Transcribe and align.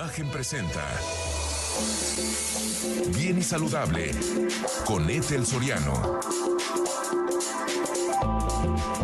Imagen 0.00 0.30
presenta 0.30 0.82
Bien 3.14 3.36
y 3.36 3.42
Saludable 3.42 4.12
con 4.86 5.10
Ethel 5.10 5.44
Soriano. 5.44 6.20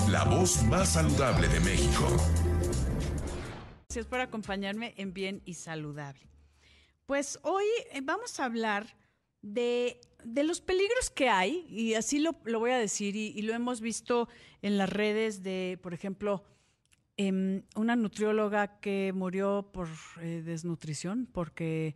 La 0.09 0.25
voz 0.25 0.63
más 0.63 0.95
saludable 0.95 1.49
de 1.49 1.61
México. 1.61 2.09
Gracias 3.91 4.07
por 4.07 4.21
acompañarme 4.21 4.95
en 4.97 5.13
Bien 5.13 5.43
y 5.45 5.53
Saludable. 5.53 6.31
Pues 7.05 7.41
hoy 7.43 7.67
eh, 7.93 8.01
vamos 8.03 8.41
a 8.41 8.47
hablar 8.47 8.97
de, 9.43 10.01
de 10.25 10.45
los 10.45 10.63
peligros 10.63 11.11
que 11.11 11.29
hay, 11.29 11.67
y 11.69 11.93
así 11.93 12.21
lo, 12.21 12.37
lo 12.45 12.59
voy 12.59 12.71
a 12.71 12.79
decir, 12.79 13.17
y, 13.17 13.35
y 13.37 13.43
lo 13.43 13.53
hemos 13.53 13.83
visto 13.83 14.31
en 14.63 14.79
las 14.79 14.89
redes 14.89 15.43
de, 15.43 15.79
por 15.83 15.93
ejemplo, 15.93 16.43
em, 17.17 17.63
una 17.75 17.97
nutrióloga 17.97 18.79
que 18.81 19.13
murió 19.15 19.71
por 19.73 19.89
eh, 20.21 20.43
desnutrición 20.45 21.27
porque 21.33 21.95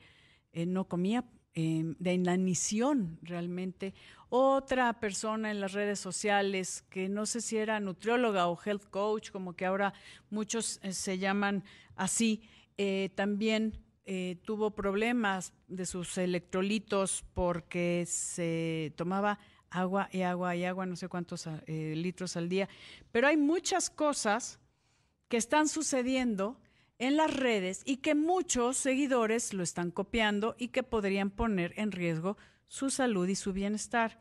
eh, 0.52 0.66
no 0.66 0.84
comía, 0.84 1.24
em, 1.54 1.94
de 1.98 2.14
inanición 2.14 3.18
realmente. 3.22 3.94
Otra 4.28 5.00
persona 5.00 5.50
en 5.50 5.60
las 5.60 5.72
redes 5.72 5.98
sociales 5.98 6.84
que 6.90 7.08
no 7.08 7.26
sé 7.26 7.40
si 7.40 7.56
era 7.56 7.80
nutrióloga 7.80 8.46
o 8.46 8.58
health 8.64 8.88
coach, 8.90 9.30
como 9.30 9.54
que 9.54 9.66
ahora 9.66 9.92
muchos 10.30 10.78
eh, 10.82 10.92
se 10.92 11.18
llaman 11.18 11.64
así, 11.96 12.42
eh, 12.78 13.10
también 13.14 13.78
eh, 14.06 14.36
tuvo 14.44 14.70
problemas 14.70 15.52
de 15.68 15.84
sus 15.84 16.16
electrolitos 16.16 17.24
porque 17.34 18.04
se 18.06 18.94
tomaba 18.96 19.38
agua 19.68 20.08
y 20.12 20.22
agua 20.22 20.56
y 20.56 20.64
agua, 20.64 20.86
no 20.86 20.96
sé 20.96 21.08
cuántos 21.08 21.46
eh, 21.46 21.94
litros 21.96 22.36
al 22.36 22.48
día. 22.48 22.68
Pero 23.12 23.26
hay 23.26 23.36
muchas 23.36 23.90
cosas 23.90 24.59
que 25.30 25.36
están 25.36 25.68
sucediendo 25.68 26.60
en 26.98 27.16
las 27.16 27.32
redes 27.32 27.82
y 27.86 27.98
que 27.98 28.16
muchos 28.16 28.76
seguidores 28.76 29.54
lo 29.54 29.62
están 29.62 29.92
copiando 29.92 30.56
y 30.58 30.68
que 30.68 30.82
podrían 30.82 31.30
poner 31.30 31.72
en 31.76 31.92
riesgo 31.92 32.36
su 32.66 32.90
salud 32.90 33.28
y 33.28 33.36
su 33.36 33.52
bienestar. 33.52 34.20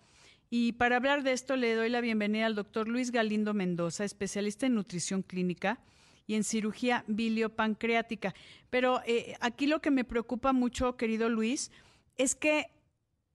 Y 0.51 0.73
para 0.73 0.97
hablar 0.97 1.23
de 1.23 1.33
esto 1.33 1.55
le 1.55 1.73
doy 1.73 1.89
la 1.89 1.99
bienvenida 1.99 2.45
al 2.45 2.53
doctor 2.53 2.87
Luis 2.87 3.11
Galindo 3.11 3.55
Mendoza, 3.55 4.05
especialista 4.05 4.67
en 4.67 4.75
nutrición 4.75 5.23
clínica 5.23 5.79
y 6.27 6.35
en 6.35 6.43
cirugía 6.43 7.03
biliopancreática. 7.07 8.35
Pero 8.69 9.01
eh, 9.07 9.35
aquí 9.41 9.65
lo 9.65 9.81
que 9.81 9.89
me 9.89 10.05
preocupa 10.05 10.53
mucho, 10.53 10.95
querido 10.95 11.27
Luis, 11.27 11.71
es 12.17 12.35
que 12.35 12.67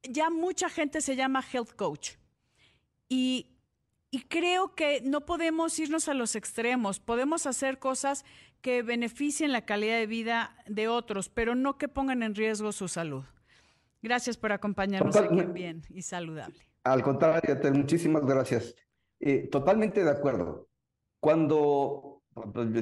ya 0.09 0.31
mucha 0.31 0.69
gente 0.71 1.01
se 1.01 1.17
llama 1.17 1.45
health 1.53 1.75
coach. 1.75 2.13
Y, 3.09 3.49
y 4.15 4.21
creo 4.29 4.77
que 4.77 5.01
no 5.01 5.23
podemos 5.23 5.77
irnos 5.81 6.09
a 6.09 6.15
los 6.15 6.37
extremos. 6.37 7.01
Podemos 7.01 7.47
hacer 7.47 7.81
cosas 7.81 8.25
que 8.61 8.83
beneficien 8.83 9.51
la 9.51 9.65
calidad 9.67 9.97
de 9.99 10.07
vida 10.07 10.57
de 10.69 10.87
otros, 10.87 11.29
pero 11.29 11.57
no 11.57 11.79
que 11.79 11.89
pongan 11.89 12.23
en 12.23 12.37
riesgo 12.37 12.71
su 12.71 12.87
salud. 12.87 13.25
Gracias 14.03 14.37
por 14.37 14.53
acompañarnos 14.53 15.17
aquí 15.17 15.41
en 15.41 15.53
Bien 15.53 15.83
y 15.91 16.03
Saludable. 16.03 16.55
Al 16.85 17.03
contrario, 17.03 17.59
muchísimas 17.73 18.25
gracias. 18.25 18.77
Eh, 19.19 19.49
totalmente 19.51 20.05
de 20.05 20.11
acuerdo. 20.13 20.69
Cuando, 21.19 22.23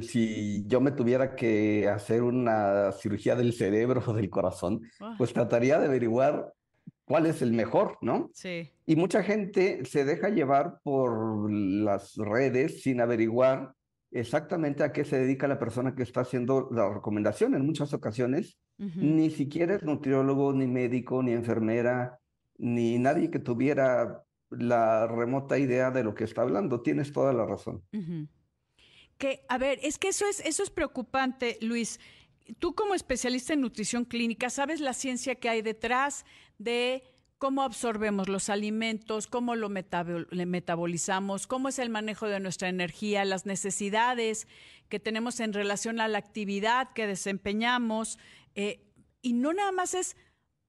si 0.03 0.67
yo 0.67 0.83
me 0.83 0.91
tuviera 0.91 1.35
que 1.35 1.89
hacer 1.89 2.23
una 2.23 2.93
cirugía 2.93 3.37
del 3.37 3.55
cerebro 3.55 4.03
o 4.07 4.13
del 4.13 4.29
corazón, 4.29 4.83
Ah. 5.01 5.15
pues 5.17 5.33
trataría 5.33 5.79
de 5.79 5.87
averiguar 5.87 6.53
cuál 7.05 7.27
es 7.27 7.43
el 7.43 7.53
mejor, 7.53 7.99
¿no? 8.01 8.31
Sí, 8.33 8.71
Y 8.87 8.97
mucha 8.97 9.23
gente 9.23 9.85
se 9.85 10.05
deja 10.05 10.29
llevar 10.29 10.81
por 10.83 11.51
las 11.53 12.15
redes 12.17 12.83
sin 12.83 13.01
averiguar 13.01 13.75
exactamente 14.11 14.85
a 14.85 14.93
qué 14.93 15.05
se 15.05 15.19
dedica 15.19 15.49
la 15.49 15.59
persona 15.59 15.95
que 15.95 16.03
está 16.03 16.21
haciendo 16.21 16.69
la 16.71 16.93
recomendación. 16.93 17.55
En 17.55 17.65
muchas 17.67 17.93
ocasiones, 17.95 18.59
ujú, 18.79 19.01
ni 19.01 19.31
siquiera 19.31 19.75
es 19.75 19.83
nutriólogo, 19.83 20.53
ni 20.53 20.67
médico, 20.67 21.23
ni 21.23 21.33
enfermera, 21.33 22.19
ni 22.59 22.99
nadie 22.99 23.31
que 23.31 23.39
tuviera 23.39 24.23
la 24.51 25.07
remota 25.07 25.59
idea 25.59 25.91
de 25.91 26.05
lo 26.05 26.15
que 26.15 26.25
está 26.25 26.43
hablando. 26.43 26.83
Tienes 26.83 27.13
toda 27.13 27.33
la 27.33 27.47
razón. 27.47 27.83
ujú. 27.93 28.29
Que, 29.19 29.45
a 29.49 29.57
ver, 29.57 29.79
es 29.83 29.99
que 29.99 30.09
eso 30.09 30.27
es, 30.27 30.41
eso 30.45 30.63
es 30.63 30.71
preocupante, 30.71 31.57
Luis. 31.61 32.01
Tú 32.59 32.75
como 32.75 32.95
especialista 32.95 33.53
en 33.53 33.61
nutrición 33.61 34.05
clínica, 34.05 34.51
sabes 34.51 34.81
la 34.81 34.95
ciencia 34.95 35.37
que 35.37 35.49
hay 35.49 35.63
detrás 35.63 36.25
de 36.63 37.05
cómo 37.39 37.63
absorbemos 37.63 38.29
los 38.29 38.49
alimentos, 38.51 39.27
cómo 39.27 39.57
lo 39.57 39.69
metabolizamos, 39.69 41.47
cómo 41.47 41.69
es 41.69 41.79
el 41.79 41.91
manejo 41.91 42.29
de 42.29 42.39
nuestra 42.39 42.69
energía, 42.69 43.25
las 43.25 43.47
necesidades 43.47 44.47
que 44.89 45.01
tenemos 45.01 45.41
en 45.41 45.53
relación 45.53 46.01
a 46.01 46.09
la 46.09 46.19
actividad 46.19 46.93
que 46.93 47.07
desempeñamos. 47.07 48.19
eh, 48.55 48.89
y 49.23 49.33
no 49.35 49.53
nada 49.53 49.73
más 49.73 49.95
es 49.95 50.17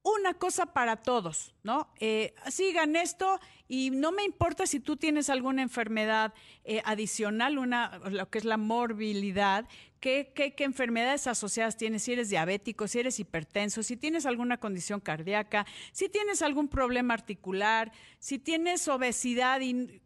una 0.04 0.34
cosa 0.34 0.68
para 0.68 0.98
todos, 0.98 1.56
¿no? 1.64 1.90
Eh, 2.00 2.34
sigan 2.50 2.98
esto 2.98 3.40
y 3.70 3.90
no 3.90 4.12
me 4.12 4.26
importa 4.26 4.68
si 4.68 4.82
tú 4.82 4.98
tienes 4.98 5.30
alguna 5.30 5.62
enfermedad 5.62 6.34
eh, 6.66 6.82
adicional, 6.84 7.58
una, 7.58 8.00
lo 8.10 8.30
que 8.30 8.40
es 8.40 8.46
la 8.46 8.58
morbilidad, 8.58 9.66
qué, 10.02 10.34
qué, 10.36 10.56
qué 10.56 10.66
enfermedades 10.66 11.26
asociadas 11.28 11.78
tienes, 11.78 12.04
si 12.04 12.12
eres 12.12 12.30
diabético, 12.30 12.90
si 12.90 13.00
eres 13.00 13.18
hipertenso, 13.22 13.82
si 13.82 13.96
tienes 13.96 14.26
alguna 14.26 14.58
condición 14.58 15.00
cardíaca, 15.00 15.66
si 15.94 16.10
tienes 16.10 16.42
algún 16.42 16.68
problema 16.68 17.14
articular, 17.14 17.94
si 18.20 18.40
tienes 18.40 18.86
obesidad 18.90 19.62
y, 19.62 20.02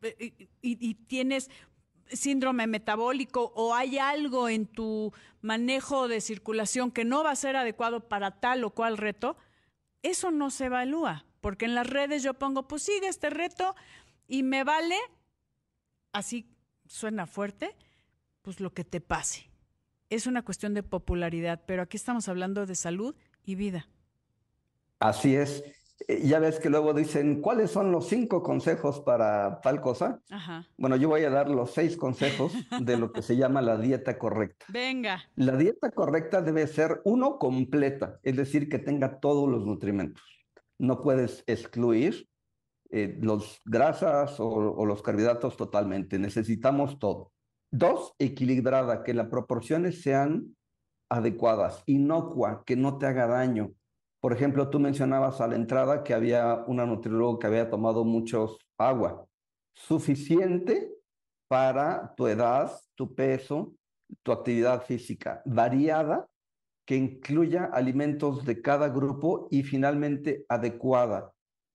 tienes 1.08 1.50
síndrome 2.08 2.68
metabólico 2.68 3.52
o 3.56 3.74
hay 3.74 3.98
algo 3.98 4.48
en 4.48 4.68
tu 4.68 5.12
manejo 5.42 6.08
de 6.08 6.22
circulación 6.22 6.92
que 6.92 7.04
no 7.04 7.24
va 7.24 7.32
a 7.32 7.36
ser 7.36 7.56
adecuado 7.56 8.08
para 8.08 8.40
tal 8.40 8.64
o 8.64 8.70
cual 8.70 8.98
reto, 8.98 9.36
eso 10.04 10.32
no 10.32 10.50
se 10.50 10.66
evalúa, 10.66 11.26
porque 11.42 11.66
en 11.66 11.76
las 11.76 11.88
redes 11.88 12.24
yo 12.24 12.34
pongo, 12.34 12.68
pues 12.68 12.84
sigue 12.84 13.08
este 13.08 13.30
reto 13.30 13.76
y 14.28 14.44
me 14.44 14.64
vale, 14.64 14.98
así 16.14 16.50
suena 16.88 17.28
fuerte, 17.28 17.76
pues 18.42 18.60
lo 18.60 18.74
que 18.74 18.84
te 18.84 19.02
pase. 19.02 19.50
Es 20.10 20.28
una 20.28 20.44
cuestión 20.44 20.74
de 20.74 20.84
popularidad, 20.84 21.64
pero 21.68 21.82
aquí 21.82 21.98
estamos 21.98 22.30
hablando 22.30 22.66
de 22.66 22.76
salud 22.76 23.16
y 23.44 23.56
vida. 23.56 23.88
Así 25.00 25.36
es. 25.36 25.64
Eh, 26.08 26.22
Ya 26.28 26.40
ves 26.40 26.60
que 26.60 26.70
luego 26.70 26.94
dicen, 26.94 27.42
¿cuáles 27.42 27.72
son 27.72 27.92
los 27.92 28.08
cinco 28.08 28.44
consejos 28.44 29.00
para 29.02 29.62
tal 29.62 29.82
cosa? 29.82 30.22
Ajá. 30.30 30.68
Bueno, 30.78 30.96
yo 30.96 31.10
voy 31.10 31.24
a 31.24 31.30
dar 31.30 31.50
los 31.50 31.72
seis 31.72 31.98
consejos 31.98 32.54
de 32.80 32.98
lo 32.98 33.12
que 33.12 33.22
se 33.22 33.36
llama 33.36 33.62
la 33.62 33.78
dieta 33.78 34.18
correcta. 34.18 34.66
Venga. 34.72 35.24
La 35.36 35.58
dieta 35.58 35.92
correcta 35.92 36.42
debe 36.42 36.68
ser, 36.68 37.02
uno, 37.06 37.40
completa, 37.40 38.20
es 38.24 38.36
decir, 38.36 38.70
que 38.70 38.80
tenga 38.80 39.20
todos 39.20 39.50
los 39.50 39.66
nutrimentos. 39.66 40.24
No 40.80 41.02
puedes 41.02 41.44
excluir 41.48 42.28
eh, 42.90 43.18
los 43.22 43.60
grasas 43.66 44.40
o, 44.40 44.48
o 44.48 44.86
los 44.86 45.02
carbohidratos 45.02 45.58
totalmente. 45.58 46.20
Necesitamos 46.20 47.00
todo. 47.00 47.32
Dos, 47.72 48.14
equilibrada, 48.20 49.04
que 49.04 49.14
las 49.14 49.28
proporciones 49.28 50.02
sean 50.02 50.56
adecuadas, 51.10 51.84
inocua, 51.86 52.64
que 52.66 52.76
no 52.76 52.98
te 52.98 53.08
haga 53.08 53.28
daño. 53.28 53.72
Por 54.20 54.34
ejemplo, 54.34 54.70
tú 54.70 54.80
mencionabas 54.80 55.42
a 55.42 55.48
la 55.48 55.56
entrada 55.56 56.04
que 56.04 56.14
había 56.14 56.64
una 56.68 56.86
nutrióloga 56.86 57.40
que 57.40 57.48
había 57.48 57.70
tomado 57.70 58.04
muchos 58.04 58.58
agua. 58.78 59.26
Suficiente 59.74 60.92
para 61.48 62.14
tu 62.16 62.28
edad, 62.28 62.72
tu 62.96 63.14
peso, 63.14 63.74
tu 64.24 64.32
actividad 64.32 64.84
física, 64.84 65.42
variada, 65.46 66.28
que 66.86 66.96
incluya 66.96 67.66
alimentos 67.66 68.46
de 68.46 68.62
cada 68.62 68.90
grupo 68.90 69.48
y 69.52 69.64
finalmente 69.64 70.46
adecuada, 70.48 71.34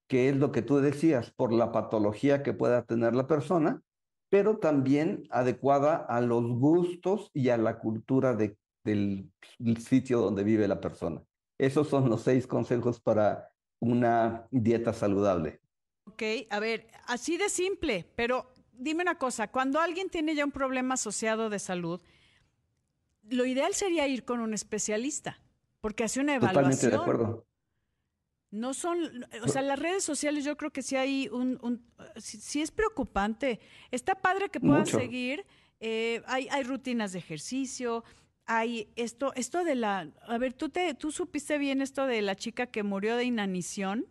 que 0.09 0.31
es 0.31 0.37
lo 0.37 0.51
que 0.53 0.63
tú 0.63 0.79
decías, 0.79 1.31
por 1.31 1.53
la 1.53 1.71
patología 1.71 2.43
que 2.43 2.55
pueda 2.55 2.85
tener 2.85 3.15
la 3.15 3.27
persona, 3.27 3.83
pero 4.31 4.57
también 4.57 5.25
adecuada 5.31 5.97
a 5.97 6.23
los 6.23 6.49
gustos 6.59 7.31
y 7.35 7.51
a 7.51 7.59
la 7.59 7.79
cultura 7.79 8.35
de, 8.35 8.57
del 8.85 9.31
sitio 9.79 10.21
donde 10.21 10.45
vive 10.45 10.67
la 10.67 10.81
persona. 10.81 11.23
Esos 11.63 11.87
son 11.89 12.11
los 12.11 12.23
seis 12.23 12.49
consejos 12.49 12.99
para 12.99 13.53
una 13.79 14.49
dieta 14.51 14.93
saludable. 14.93 15.61
Ok, 16.07 16.23
a 16.51 16.59
ver, 16.59 16.89
así 17.07 17.37
de 17.37 17.49
simple, 17.49 18.05
pero 18.17 18.53
dime 18.73 19.05
una 19.05 19.17
cosa, 19.17 19.47
cuando 19.47 19.79
alguien 19.79 20.11
tiene 20.11 20.35
ya 20.35 20.45
un 20.45 20.51
problema 20.51 20.95
asociado 20.95 21.51
de 21.51 21.61
salud, 21.61 22.01
lo 23.31 23.47
ideal 23.47 23.75
sería 23.75 24.09
ir 24.09 24.25
con 24.25 24.41
un 24.41 24.55
especialista, 24.55 25.39
porque 25.81 26.03
hace 26.03 26.19
una 26.19 26.35
Totalmente 26.35 26.87
evaluación. 26.87 26.91
de 26.91 26.97
acuerdo. 26.97 27.47
No 28.51 28.75
son, 28.75 29.25
o 29.45 29.47
sea, 29.47 29.63
las 29.63 29.79
redes 29.79 30.03
sociales 30.03 30.45
yo 30.45 30.57
creo 30.57 30.73
que 30.73 30.83
sí 30.83 30.97
hay 30.97 31.29
un, 31.29 31.61
un 31.63 31.87
sí, 32.17 32.41
sí 32.41 32.61
es 32.61 32.73
preocupante. 32.73 33.61
Está 33.93 34.17
padre 34.17 34.49
que 34.49 34.59
puedan 34.59 34.81
Mucho. 34.81 34.99
seguir, 34.99 35.47
eh, 35.79 36.23
hay, 36.27 36.49
hay 36.51 36.65
rutinas 36.65 37.13
de 37.13 37.21
ejercicio, 37.21 38.03
hay 38.47 38.93
esto, 38.97 39.33
esto 39.35 39.65
de 39.65 39.75
la, 39.75 40.11
a 40.27 40.39
ver, 40.39 40.53
¿tú 40.55 40.69
te, 40.69 40.95
tú 40.95 41.13
supiste 41.13 41.59
bien 41.59 41.81
esto 41.83 42.07
de 42.07 42.23
la 42.23 42.37
chica 42.37 42.67
que 42.67 42.83
murió 42.83 43.17
de 43.17 43.25
inanición? 43.25 44.07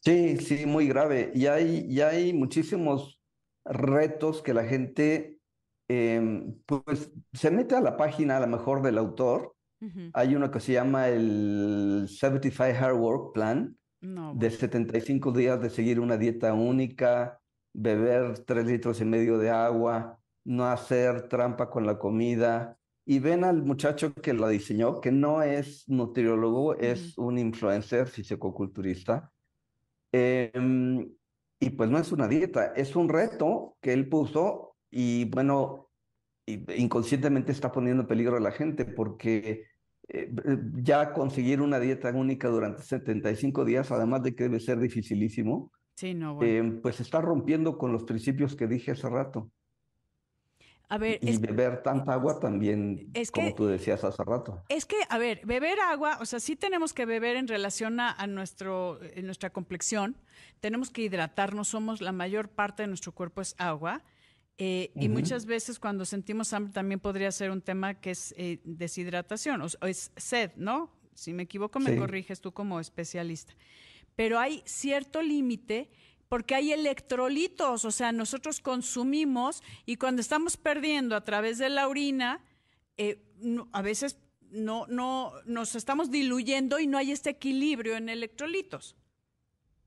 Sí, 0.00 0.36
sí, 0.38 0.66
muy 0.66 0.88
grave. 0.88 1.30
Y 1.34 1.46
hay, 1.46 1.86
y 1.88 2.00
hay 2.00 2.32
muchísimos 2.32 3.20
retos 3.64 4.42
que 4.42 4.52
la 4.54 4.64
gente 4.64 5.38
em, 5.88 6.60
pues 6.66 7.12
se 7.32 7.50
mete 7.50 7.76
a 7.76 7.80
la 7.80 7.96
página 7.96 8.36
a 8.38 8.40
lo 8.40 8.48
mejor 8.48 8.82
del 8.82 8.98
autor 8.98 9.54
Hay 10.14 10.34
uno 10.36 10.50
que 10.50 10.60
se 10.60 10.72
llama 10.74 11.08
el 11.08 12.06
75 12.08 12.84
Hard 12.84 12.96
Work 12.96 13.34
Plan, 13.34 13.76
de 14.00 14.50
75 14.50 15.32
días 15.32 15.60
de 15.60 15.70
seguir 15.70 16.00
una 16.00 16.16
dieta 16.18 16.54
única, 16.54 17.40
beber 17.74 18.40
3 18.40 18.66
litros 18.66 19.00
y 19.00 19.04
medio 19.04 19.38
de 19.38 19.50
agua, 19.50 20.20
no 20.44 20.66
hacer 20.66 21.28
trampa 21.28 21.70
con 21.70 21.86
la 21.86 21.98
comida. 21.98 22.78
Y 23.04 23.18
ven 23.18 23.44
al 23.44 23.62
muchacho 23.62 24.14
que 24.14 24.32
lo 24.32 24.48
diseñó, 24.48 25.00
que 25.00 25.10
no 25.10 25.42
es 25.42 25.88
nutriólogo, 25.88 26.76
es 26.76 27.18
un 27.18 27.38
influencer 27.38 28.06
fisicoculturista. 28.06 29.32
Em, 30.12 31.10
y 31.58 31.70
pues 31.70 31.90
no 31.90 31.98
es 31.98 32.12
una 32.12 32.28
dieta, 32.28 32.72
es 32.74 32.94
un 32.96 33.08
reto 33.08 33.76
que 33.80 33.92
él 33.92 34.08
puso 34.08 34.76
y 34.90 35.24
bueno, 35.26 35.90
inconscientemente 36.46 37.52
está 37.52 37.72
poniendo 37.72 38.02
en 38.02 38.08
peligro 38.08 38.36
a 38.36 38.40
la 38.40 38.50
gente 38.50 38.84
porque 38.84 39.64
eh, 40.08 40.30
ya 40.82 41.12
conseguir 41.12 41.60
una 41.60 41.78
dieta 41.78 42.10
única 42.10 42.48
durante 42.48 42.82
75 42.82 43.64
días, 43.64 43.90
además 43.90 44.22
de 44.22 44.34
que 44.34 44.44
debe 44.44 44.60
ser 44.60 44.78
dificilísimo, 44.78 45.72
sí, 45.94 46.14
no, 46.14 46.42
em, 46.42 46.80
pues 46.82 47.00
está 47.00 47.20
rompiendo 47.20 47.78
con 47.78 47.92
los 47.92 48.04
principios 48.04 48.54
que 48.56 48.66
dije 48.66 48.90
hace 48.90 49.08
rato. 49.08 49.50
A 50.92 50.98
ver, 50.98 51.20
y 51.22 51.38
beber 51.38 51.82
tanta 51.82 52.12
agua 52.12 52.38
también, 52.38 53.10
como 53.32 53.54
tú 53.54 53.64
decías 53.64 54.04
hace 54.04 54.22
rato. 54.24 54.62
Es 54.68 54.84
que, 54.84 54.96
a 55.08 55.16
ver, 55.16 55.40
beber 55.46 55.80
agua, 55.80 56.18
o 56.20 56.26
sea, 56.26 56.38
sí 56.38 56.54
tenemos 56.54 56.92
que 56.92 57.06
beber 57.06 57.36
en 57.36 57.48
relación 57.48 57.98
a, 57.98 58.26
nuestro, 58.26 59.00
nuestra 59.22 59.48
complexión, 59.48 60.18
tenemos 60.60 60.90
que 60.90 61.00
hidratarnos, 61.00 61.68
somos, 61.68 62.02
la 62.02 62.12
mayor 62.12 62.50
parte 62.50 62.82
de 62.82 62.88
nuestro 62.88 63.12
cuerpo 63.12 63.40
es 63.40 63.54
agua, 63.56 64.02
eh, 64.58 64.92
y 64.94 65.08
muchas 65.08 65.46
veces 65.46 65.78
cuando 65.78 66.04
sentimos 66.04 66.52
hambre 66.52 66.74
también 66.74 67.00
podría 67.00 67.32
ser 67.32 67.50
un 67.50 67.62
tema 67.62 67.94
que 67.94 68.10
es 68.10 68.34
eh, 68.36 68.60
deshidratación 68.64 69.62
o, 69.62 69.86
es 69.86 70.12
sed, 70.14 70.50
¿no? 70.56 70.92
Si 71.14 71.32
me 71.32 71.44
equivoco, 71.44 71.80
me 71.80 71.96
corriges 71.96 72.42
tú 72.42 72.52
como 72.52 72.78
especialista. 72.80 73.54
Pero 74.14 74.38
hay 74.38 74.62
cierto 74.66 75.22
límite 75.22 75.90
porque 76.32 76.54
hay 76.54 76.72
electrolitos, 76.72 77.84
o 77.84 77.90
sea, 77.90 78.10
nosotros 78.10 78.60
consumimos 78.60 79.62
y 79.84 79.96
cuando 79.96 80.22
estamos 80.22 80.56
perdiendo 80.56 81.14
a 81.14 81.24
través 81.24 81.58
de 81.58 81.68
la 81.68 81.86
orina, 81.86 82.40
eh, 82.96 83.22
a 83.70 83.82
veces 83.82 84.18
no, 84.50 84.86
no 84.86 85.32
nos 85.44 85.74
estamos 85.74 86.10
diluyendo 86.10 86.80
y 86.80 86.86
no 86.86 86.96
hay 86.96 87.12
este 87.12 87.28
equilibrio 87.28 87.98
en 87.98 88.08
electrolitos. 88.08 88.96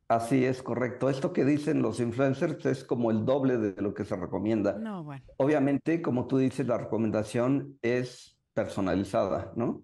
Así 0.08 0.46
es, 0.46 0.62
correcto. 0.62 1.10
Esto 1.10 1.34
que 1.34 1.46
dicen 1.46 1.82
los 1.82 2.00
influencers 2.00 2.64
es 2.68 2.84
como 2.84 3.10
el 3.10 3.26
doble 3.26 3.58
de 3.58 3.82
lo 3.82 3.96
que 3.96 4.06
se 4.06 4.16
recomienda. 4.16 4.78
No, 4.78 5.04
bueno. 5.04 5.26
Obviamente, 5.38 6.00
como 6.04 6.28
tú 6.28 6.38
dices, 6.38 6.68
la 6.68 6.78
recomendación 6.78 7.80
es 7.82 8.38
personalizada, 8.54 9.52
¿no? 9.56 9.82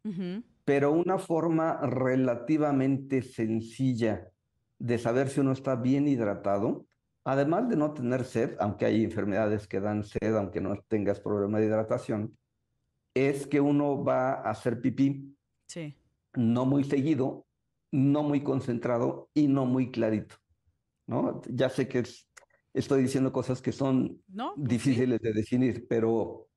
Pero 0.63 0.91
una 0.91 1.17
forma 1.17 1.79
relativamente 1.81 3.23
sencilla 3.23 4.30
de 4.81 4.97
saber 4.97 5.29
si 5.29 5.39
uno 5.39 5.51
está 5.51 5.75
bien 5.75 6.07
hidratado, 6.07 6.87
además 7.23 7.69
de 7.69 7.75
no 7.75 7.93
tener 7.93 8.25
sed, 8.25 8.55
aunque 8.59 8.85
hay 8.85 9.03
enfermedades 9.03 9.67
que 9.67 9.79
dan 9.79 10.03
sed, 10.03 10.35
aunque 10.35 10.59
no 10.59 10.75
tengas 10.87 11.19
problema 11.19 11.59
de 11.59 11.67
hidratación, 11.67 12.35
es 13.13 13.45
que 13.45 13.61
uno 13.61 14.03
va 14.03 14.33
a 14.33 14.49
hacer 14.49 14.81
pipí. 14.81 15.35
Sí. 15.67 15.95
No 16.35 16.65
muy 16.65 16.83
seguido, 16.83 17.45
no 17.91 18.23
muy 18.23 18.41
concentrado 18.41 19.29
y 19.35 19.47
no 19.47 19.67
muy 19.67 19.91
clarito. 19.91 20.35
¿no? 21.05 21.41
Ya 21.47 21.69
sé 21.69 21.87
que 21.87 22.03
estoy 22.73 23.03
diciendo 23.03 23.31
cosas 23.31 23.61
que 23.61 23.71
son 23.71 24.19
pues 24.33 24.49
difíciles 24.57 25.21
de 25.21 25.33
definir, 25.33 25.85
pero 25.87 26.49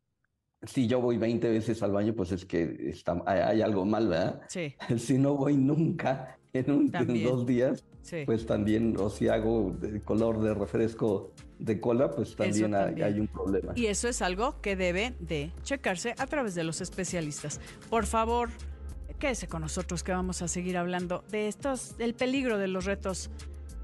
si 0.63 0.87
yo 0.87 0.99
voy 0.99 1.19
20 1.19 1.51
veces 1.51 1.83
al 1.83 1.93
baño, 1.93 2.15
pues 2.15 2.33
es 2.33 2.47
que 2.47 2.89
está, 2.89 3.23
hay, 3.27 3.61
algo 3.61 3.85
mal, 3.85 4.09
¿verdad? 4.09 4.41
Sí. 4.49 4.75
Si 4.97 5.19
no 5.19 5.37
voy 5.37 5.59
nunca 5.59 6.39
en, 6.55 6.71
un, 6.71 6.91
dos 6.91 7.45
días, 7.45 7.85
pues 8.27 8.47
también, 8.47 8.97
o 8.99 9.11
si 9.11 9.29
hago 9.29 9.77
el 9.83 10.03
color 10.03 10.41
de 10.41 10.55
refresco 10.55 11.33
de 11.59 11.81
cola, 11.81 12.11
pues 12.11 12.37
también, 12.37 12.75
Hay, 12.75 13.21
un 13.21 13.29
problema. 13.29 13.73
Y 13.77 13.87
eso 13.87 14.09
es 14.09 14.23
algo 14.23 14.61
que 14.61 14.77
debe 14.77 15.15
de 15.21 15.53
checarse 15.63 16.15
a 16.19 16.27
través 16.27 16.55
de 16.55 16.65
los 16.65 16.81
especialistas. 16.81 17.61
Por 17.89 18.07
favor, 18.07 18.51
quédese 19.19 19.49
con 19.49 19.63
nosotros 19.63 20.03
que 20.03 20.13
vamos 20.13 20.43
a 20.43 20.49
seguir 20.49 20.77
hablando 20.77 21.25
de 21.31 21.49
estos, 21.49 21.97
del 21.97 22.15
peligro 22.15 22.59
de 22.59 22.69
los 22.69 22.85
retos 22.85 23.31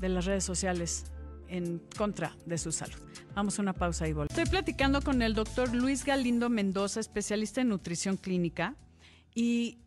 de 0.01 0.09
las 0.09 0.25
redes 0.25 0.45
sociales 0.45 1.05
en 1.49 1.81
contra 1.97 2.37
de 2.47 2.59
su 2.59 2.73
salud. 2.73 2.99
Vamos 3.35 3.59
a 3.59 3.63
una 3.63 3.73
pausa 3.73 4.09
y 4.09 4.13
volvemos. 4.13 4.31
Estoy 4.31 4.51
platicando 4.51 5.03
con 5.03 5.23
el 5.23 5.35
doctor 5.35 5.75
Luis 5.75 6.05
Galindo 6.05 6.49
Mendoza, 6.49 7.01
especialista 7.01 7.61
en 7.61 7.69
nutrición 7.69 8.17
clínica. 8.17 8.77
Y, 9.35 9.79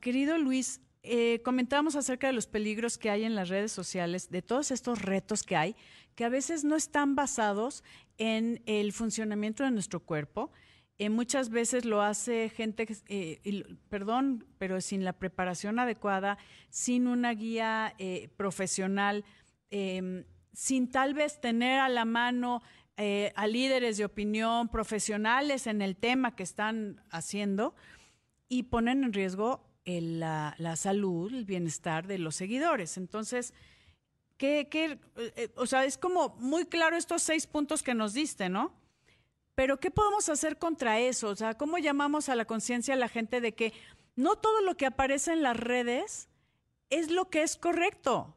querido 0.00 0.38
Luis, 0.38 0.80
eh, 1.06 1.42
comentábamos 1.42 1.96
acerca 1.96 2.26
de 2.26 2.32
los 2.32 2.46
peligros 2.46 2.98
que 2.98 3.10
hay 3.10 3.24
en 3.24 3.34
las 3.34 3.48
redes 3.48 3.72
sociales, 3.72 4.30
de 4.30 4.42
todos 4.42 4.70
estos 4.70 5.02
retos 5.02 5.42
que 5.42 5.56
hay, 5.56 5.76
que 6.14 6.24
a 6.24 6.28
veces 6.28 6.64
no 6.64 6.76
están 6.76 7.14
basados 7.14 7.84
en 8.18 8.62
el 8.66 8.92
funcionamiento 8.92 9.64
de 9.64 9.70
nuestro 9.70 10.00
cuerpo. 10.00 10.50
Eh, 10.98 11.10
muchas 11.10 11.50
veces 11.50 11.84
lo 11.84 12.02
hace 12.02 12.48
gente, 12.48 12.86
eh, 13.08 13.64
perdón, 13.88 14.46
pero 14.58 14.80
sin 14.80 15.04
la 15.04 15.12
preparación 15.12 15.78
adecuada, 15.78 16.38
sin 16.70 17.06
una 17.06 17.32
guía 17.32 17.94
profesional 18.36 19.24
em, 19.70 20.24
sin 20.56 20.90
tal 20.90 21.12
vez 21.12 21.38
tener 21.38 21.78
a 21.80 21.90
la 21.90 22.06
mano 22.06 22.62
eh, 22.96 23.30
a 23.36 23.46
líderes 23.46 23.98
de 23.98 24.06
opinión 24.06 24.68
profesionales 24.68 25.66
en 25.66 25.82
el 25.82 25.96
tema 25.96 26.34
que 26.34 26.42
están 26.42 27.02
haciendo 27.10 27.74
y 28.48 28.64
ponen 28.64 29.04
en 29.04 29.12
riesgo 29.12 29.65
la, 29.86 30.76
salud, 30.76 31.32
el 31.32 31.44
bienestar 31.44 32.06
de 32.06 32.18
los 32.18 32.36
seguidores. 32.36 32.96
Entonces, 32.96 33.54
¿qué, 34.36 34.68
qué, 34.70 34.98
eh, 35.16 35.50
o 35.56 35.66
sea, 35.66 35.84
es 35.84 35.96
como 35.96 36.36
muy 36.38 36.66
claro 36.66 36.96
estos 36.96 37.22
seis 37.22 37.46
puntos 37.46 37.82
que 37.82 37.94
nos 37.94 38.12
diste, 38.12 38.48
¿no? 38.48 38.74
Pero 39.54 39.80
¿qué 39.80 39.90
podemos 39.90 40.28
hacer 40.28 40.58
contra 40.58 41.00
eso? 41.00 41.28
O 41.28 41.36
sea, 41.36 41.54
¿cómo 41.54 41.78
llamamos 41.78 42.28
a 42.28 42.34
la 42.34 42.44
conciencia 42.44 42.94
a 42.94 42.98
la 42.98 43.08
gente 43.08 43.40
de 43.40 43.54
que 43.54 43.72
no 44.14 44.36
todo 44.36 44.60
lo 44.60 44.76
que 44.76 44.86
aparece 44.86 45.32
en 45.32 45.42
las 45.42 45.56
redes 45.56 46.28
es 46.90 47.10
lo 47.10 47.30
que 47.30 47.42
es 47.42 47.56
correcto? 47.56 48.36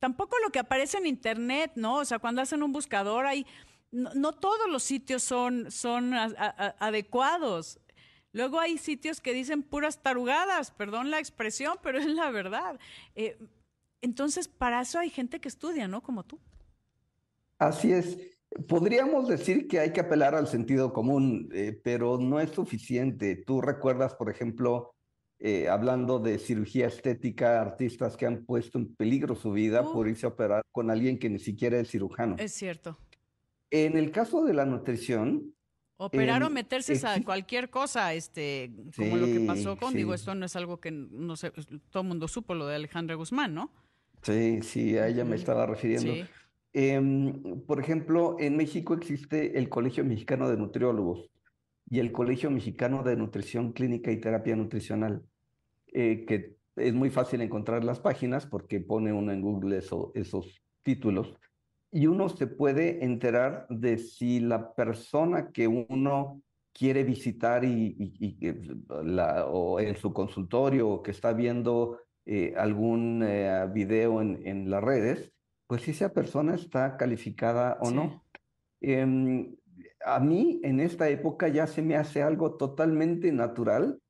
tampoco 0.00 0.38
lo 0.42 0.50
que 0.50 0.58
aparece 0.58 0.98
en 0.98 1.06
internet, 1.06 1.72
¿no? 1.76 1.96
O 1.96 2.04
sea, 2.04 2.18
cuando 2.18 2.42
hacen 2.42 2.62
un 2.62 2.72
buscador 2.72 3.26
hay, 3.26 3.46
no, 3.92 4.32
todos 4.32 4.68
los 4.68 4.82
sitios 4.82 5.22
son, 5.22 5.70
son 5.70 6.14
adecuados. 6.14 7.78
Luego 8.32 8.60
hay 8.60 8.78
sitios 8.78 9.20
que 9.20 9.32
dicen 9.32 9.62
puras 9.62 10.02
tarugadas, 10.02 10.70
perdón 10.70 11.10
la 11.10 11.18
expresión, 11.18 11.78
pero 11.82 11.98
es 11.98 12.06
la 12.06 12.30
verdad. 12.30 12.78
Eh, 13.14 13.36
entonces, 14.00 14.48
para 14.48 14.80
eso 14.80 14.98
hay 14.98 15.10
gente 15.10 15.40
que 15.40 15.48
estudia, 15.48 15.88
¿no? 15.88 16.02
Como 16.02 16.24
tú. 16.24 16.38
Así 17.58 17.92
es. 17.92 18.18
Podríamos 18.66 19.28
decir 19.28 19.68
que 19.68 19.78
hay 19.78 19.92
que 19.92 20.00
apelar 20.00 20.34
al 20.34 20.48
sentido 20.48 20.92
común, 20.92 21.48
eh, 21.52 21.78
pero 21.84 22.18
no 22.18 22.40
es 22.40 22.50
suficiente. 22.50 23.36
Tú 23.36 23.60
recuerdas, 23.60 24.14
por 24.14 24.30
ejemplo, 24.30 24.94
eh, 25.38 25.68
hablando 25.68 26.18
de 26.18 26.38
cirugía 26.38 26.86
estética, 26.86 27.60
artistas 27.60 28.16
que 28.16 28.26
han 28.26 28.44
puesto 28.44 28.78
en 28.78 28.94
peligro 28.94 29.34
su 29.34 29.52
vida 29.52 29.82
por 29.82 30.08
irse 30.08 30.26
a 30.26 30.30
operar 30.30 30.62
con 30.72 30.90
alguien 30.90 31.18
que 31.18 31.30
ni 31.30 31.38
siquiera 31.38 31.78
es 31.78 31.90
cirujano. 31.90 32.36
Es 32.38 32.52
cierto. 32.52 32.98
En 33.70 33.96
el 33.96 34.10
caso 34.10 34.44
de 34.44 34.54
la 34.54 34.64
nutrición. 34.64 35.54
Operar 36.02 36.42
o 36.42 36.48
meterse 36.48 36.94
a 37.06 37.22
cualquier 37.22 37.68
cosa, 37.68 38.14
este, 38.14 38.72
como 38.96 39.18
lo 39.18 39.26
que 39.26 39.40
pasó 39.40 39.76
con, 39.76 39.92
digo, 39.92 40.14
esto 40.14 40.34
no 40.34 40.46
es 40.46 40.56
algo 40.56 40.80
que 40.80 40.90
no 40.90 41.36
sé, 41.36 41.52
todo 41.90 42.02
el 42.02 42.08
mundo 42.08 42.26
supo, 42.26 42.54
lo 42.54 42.66
de 42.66 42.76
Alejandra 42.76 43.16
Guzmán, 43.16 43.52
¿no? 43.52 43.70
Sí, 44.22 44.62
sí, 44.62 44.96
a 44.96 45.08
ella 45.08 45.26
me 45.26 45.36
estaba 45.36 45.66
refiriendo. 45.66 46.14
Em, 46.72 47.60
por 47.66 47.80
ejemplo, 47.80 48.36
en 48.38 48.56
México 48.56 48.94
existe 48.94 49.58
el 49.58 49.68
Colegio 49.68 50.02
Mexicano 50.02 50.48
de 50.48 50.56
Nutriólogos 50.56 51.28
y 51.90 51.98
el 51.98 52.12
Colegio 52.12 52.50
Mexicano 52.50 53.02
de 53.02 53.16
Nutrición 53.16 53.72
Clínica 53.72 54.10
y 54.10 54.20
Terapia 54.20 54.56
Nutricional. 54.56 55.22
Eh, 55.92 56.24
que 56.26 56.56
es 56.76 56.94
muy 56.94 57.10
fácil 57.10 57.42
encontrar 57.42 57.84
las 57.84 58.00
páginas 58.00 58.46
porque 58.46 58.80
pone 58.80 59.12
uno 59.12 59.32
en 59.32 59.42
Google 59.42 59.76
esos 60.14 60.62
títulos 60.82 61.34
y 61.90 62.06
uno 62.06 62.28
se 62.28 62.46
puede 62.46 63.04
enterar 63.04 63.66
de 63.68 63.98
si 63.98 64.40
la 64.40 64.74
persona 64.74 65.50
que 65.50 65.66
uno 65.66 66.42
quiere 66.72 67.02
visitar 67.02 67.64
y, 67.64 68.14
la, 69.02 69.46
o 69.46 69.80
en 69.80 69.96
su 69.96 70.12
consultorio 70.12 70.88
o 70.88 71.02
que 71.02 71.10
está 71.10 71.32
viendo 71.32 71.98
eh, 72.26 72.54
algún 72.56 73.22
eh, 73.24 73.66
video 73.72 74.22
en, 74.22 74.46
en, 74.46 74.70
las 74.70 74.82
redes, 74.82 75.32
pues 75.66 75.82
si 75.82 75.90
esa 75.90 76.12
persona 76.12 76.54
está 76.54 76.96
calificada 76.96 77.78
o 77.80 77.90
no. 77.90 78.24
Em, 78.80 79.56
a 80.04 80.20
mí 80.20 80.60
en 80.62 80.80
esta 80.80 81.08
época 81.08 81.48
ya 81.48 81.66
se 81.66 81.82
me 81.82 81.96
hace 81.96 82.22
algo 82.22 82.54
totalmente 82.56 83.32
natural 83.32 84.00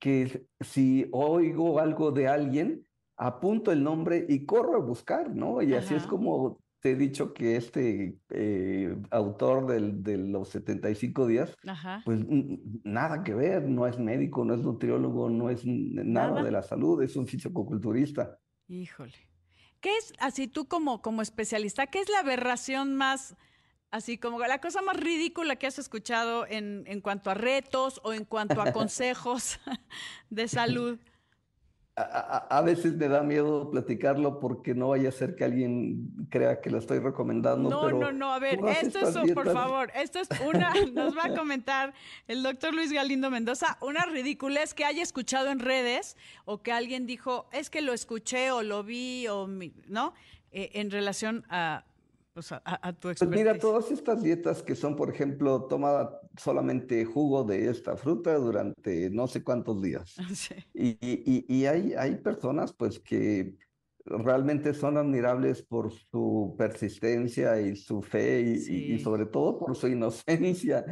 que 0.00 0.46
si 0.60 1.08
oigo 1.12 1.78
algo 1.78 2.10
de 2.10 2.28
alguien, 2.28 2.86
apunto 3.16 3.72
el 3.72 3.82
nombre 3.82 4.24
y 4.28 4.46
corro 4.46 4.76
a 4.76 4.84
buscar, 4.84 5.34
¿no? 5.34 5.60
Y 5.60 5.74
así 5.74 5.94
es 5.94 6.06
como 6.06 6.60
te 6.80 6.92
he 6.92 6.94
dicho 6.94 7.34
que 7.34 7.56
este 7.56 8.18
eh, 8.30 8.96
autor 9.10 9.66
del, 9.66 10.02
de 10.02 10.16
los 10.16 10.48
75 10.50 11.26
días, 11.26 11.56
pues 12.04 12.20
nada 12.84 13.24
que 13.24 13.34
ver, 13.34 13.64
no 13.64 13.86
es 13.86 13.98
médico, 13.98 14.44
no 14.44 14.54
es 14.54 14.60
nutriólogo, 14.60 15.28
no 15.28 15.50
es 15.50 15.64
nada, 15.64 16.42
de 16.42 16.50
la 16.50 16.62
salud, 16.62 17.02
es 17.02 17.16
un 17.16 17.26
fisicoculturista. 17.26 18.38
Híjole. 18.68 19.28
¿Qué 19.80 19.96
es, 19.96 20.12
así 20.18 20.46
tú 20.48 20.66
como, 20.66 21.02
como 21.02 21.22
especialista, 21.22 21.86
qué 21.86 22.00
es 22.00 22.08
la 22.08 22.20
aberración 22.20 22.96
más, 22.96 23.36
así 23.90 24.18
como 24.18 24.38
la 24.40 24.60
cosa 24.60 24.82
más 24.82 24.96
ridícula 24.96 25.56
que 25.56 25.66
has 25.66 25.78
escuchado 25.78 26.46
en, 26.46 26.84
en 26.86 27.00
cuanto 27.00 27.30
a 27.30 27.34
retos 27.34 28.00
o 28.04 28.12
en 28.12 28.24
cuanto 28.24 28.60
a 28.60 28.72
consejos 28.72 29.58
de 30.30 30.48
salud? 30.48 30.98
A, 31.98 32.62
veces 32.62 32.94
me 32.94 33.08
da 33.08 33.22
miedo 33.22 33.70
platicarlo 33.70 34.38
porque 34.40 34.74
no 34.74 34.88
vaya 34.88 35.08
a 35.08 35.12
ser 35.12 35.34
que 35.34 35.44
alguien 35.44 36.10
crea 36.30 36.60
que 36.60 36.70
lo 36.70 36.78
estoy 36.78 36.98
recomendando. 37.00 37.68
No, 37.68 37.90
no, 37.90 38.12
no, 38.12 38.32
a 38.32 38.38
ver, 38.38 38.60
esto 38.80 39.00
es, 39.00 39.32
por 39.32 39.52
favor, 39.52 39.90
esto 39.94 40.20
es 40.20 40.28
una, 40.46 40.72
nos 40.92 41.16
va 41.16 41.26
a 41.26 41.34
comentar 41.34 41.94
el 42.28 42.42
doctor 42.42 42.74
Luis 42.74 42.92
Galindo 42.92 43.30
Mendoza, 43.30 43.78
una 43.80 44.04
ridiculez 44.04 44.74
que 44.74 44.84
haya 44.84 45.02
escuchado 45.02 45.50
en 45.50 45.58
redes 45.58 46.16
o 46.44 46.62
que 46.62 46.72
alguien 46.72 47.06
dijo, 47.06 47.48
es 47.52 47.70
que 47.70 47.80
lo 47.80 47.92
escuché 47.92 48.50
o 48.52 48.62
lo 48.62 48.84
vi 48.84 49.26
o, 49.28 49.48
¿no? 49.86 50.14
Eh, 50.50 50.70
en 50.74 50.90
relación 50.90 51.44
a, 51.50 51.84
pues, 52.38 52.52
a, 52.52 52.92
tu 52.92 53.08
experiencia. 53.10 53.26
Pues 53.26 53.30
mira, 53.30 53.58
todas 53.58 53.90
estas 53.90 54.22
dietas 54.22 54.62
que 54.62 54.76
son, 54.76 54.94
por 54.94 55.10
ejemplo, 55.10 55.64
toma 55.64 56.20
solamente 56.36 57.04
jugo 57.04 57.42
de 57.42 57.68
esta 57.68 57.96
fruta 57.96 58.34
durante 58.34 59.10
no 59.10 59.26
sé 59.26 59.42
cuántos 59.42 59.82
días. 59.82 60.14
Y, 60.72 60.96
y, 61.00 61.44
y, 61.48 61.66
hay, 61.66 61.94
hay 61.94 62.16
personas 62.16 62.72
pues 62.72 63.00
que 63.00 63.56
realmente 64.04 64.72
son 64.72 64.96
admirables 64.96 65.62
por 65.62 65.90
su 65.90 66.54
persistencia 66.56 67.60
y 67.60 67.74
su 67.74 68.00
fe 68.00 68.40
y, 68.40 68.94
y 68.94 68.98
sobre 69.00 69.26
todo 69.26 69.58
por 69.58 69.74
su 69.74 69.88
inocencia. 69.88 70.84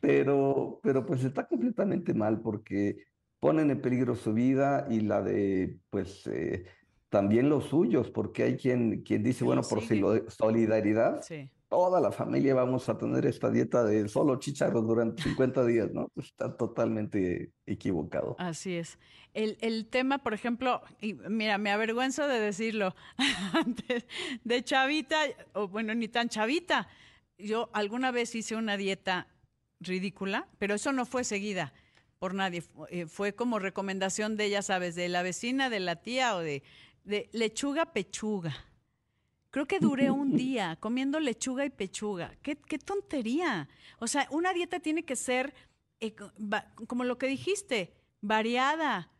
Pero, 0.00 0.80
pero 0.82 1.06
pues 1.06 1.22
está 1.22 1.46
completamente 1.46 2.12
mal 2.12 2.40
porque 2.40 3.06
ponen 3.38 3.70
en 3.70 3.80
peligro 3.80 4.16
su 4.16 4.32
vida 4.32 4.88
y 4.90 5.00
la 5.00 5.22
de 5.22 5.78
pues 5.90 6.26
eh, 6.26 6.64
también 7.08 7.48
los 7.48 7.64
suyos, 7.64 8.10
porque 8.10 8.42
hay 8.42 8.56
quien, 8.56 9.02
quien 9.02 9.22
dice, 9.22 9.44
bueno, 9.44 9.62
por 9.62 9.82
solidaridad, 9.82 11.20
toda 11.68 12.00
la 12.00 12.12
familia 12.12 12.54
vamos 12.54 12.88
a 12.88 12.98
tener 12.98 13.26
esta 13.26 13.50
dieta 13.50 13.84
de 13.84 14.08
solo 14.08 14.36
chicharros 14.36 14.86
durante 14.86 15.22
50 15.22 15.66
días, 15.66 15.92
¿no? 15.92 16.08
Pues 16.14 16.28
está 16.28 16.56
totalmente 16.56 17.52
equivocado. 17.66 18.36
Así 18.38 18.74
es. 18.74 18.98
El, 19.34 19.58
el 19.60 19.86
tema, 19.86 20.18
por 20.18 20.34
ejemplo, 20.34 20.82
y 21.00 21.14
mira, 21.14 21.58
me 21.58 21.70
avergüenzo 21.70 22.26
de 22.26 22.40
decirlo, 22.40 22.94
de 24.44 24.64
chavita, 24.64 25.18
o 25.52 25.68
bueno, 25.68 25.94
ni 25.94 26.08
tan 26.08 26.28
chavita, 26.28 26.88
yo 27.38 27.70
alguna 27.72 28.10
vez 28.10 28.34
hice 28.34 28.56
una 28.56 28.76
dieta 28.76 29.28
ridícula, 29.80 30.48
pero 30.58 30.74
eso 30.74 30.92
no 30.92 31.06
fue 31.06 31.24
seguida 31.24 31.72
por 32.18 32.34
nadie, 32.34 32.64
eh, 32.90 33.06
fue 33.06 33.34
como 33.34 33.58
recomendación 33.58 34.36
de, 34.36 34.50
ya 34.50 34.62
sabes, 34.62 34.94
de 34.94 35.08
la 35.08 35.22
vecina, 35.22 35.70
de 35.70 35.80
la 35.80 35.96
tía 35.96 36.34
o 36.34 36.40
de 36.40 36.62
de 37.08 37.28
lechuga 37.32 37.86
pechuga. 37.86 38.54
Creo 39.50 39.66
que 39.66 39.80
duré 39.80 40.10
un 40.22 40.36
día 40.36 40.76
comiendo 40.78 41.18
lechuga 41.18 41.64
y 41.64 41.70
pechuga. 41.70 42.32
¿Qué, 42.42 42.54
tontería. 42.78 43.68
O 43.98 44.06
sea, 44.06 44.28
una 44.30 44.52
dieta 44.52 44.78
tiene 44.78 45.04
que 45.04 45.16
ser, 45.16 45.54
eh, 46.00 46.14
como 46.86 47.04
lo 47.04 47.18
que 47.18 47.26
dijiste, 47.26 47.94
variada. 48.20 49.10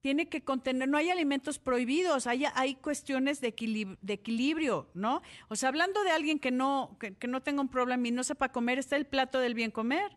Tiene 0.00 0.28
que 0.28 0.44
contener, 0.44 0.88
no 0.88 0.96
hay 0.96 1.10
alimentos 1.10 1.58
prohibidos, 1.58 2.28
hay, 2.28 2.44
hay 2.54 2.76
cuestiones 2.76 3.40
de, 3.40 3.48
equilibrio, 3.48 4.88
¿no? 4.94 5.22
O 5.48 5.56
sea, 5.56 5.70
hablando 5.70 6.04
de 6.04 6.10
alguien 6.10 6.38
que 6.38 6.52
no, 6.52 6.96
que, 7.00 7.16
que 7.16 7.26
no 7.26 7.42
tenga 7.42 7.62
un 7.62 7.68
problema 7.68 8.06
y 8.06 8.12
no 8.12 8.22
sepa 8.22 8.52
comer, 8.52 8.78
está 8.78 8.96
el 8.96 9.06
plato 9.06 9.40
del 9.40 9.54
bien 9.54 9.72
comer. 9.72 10.16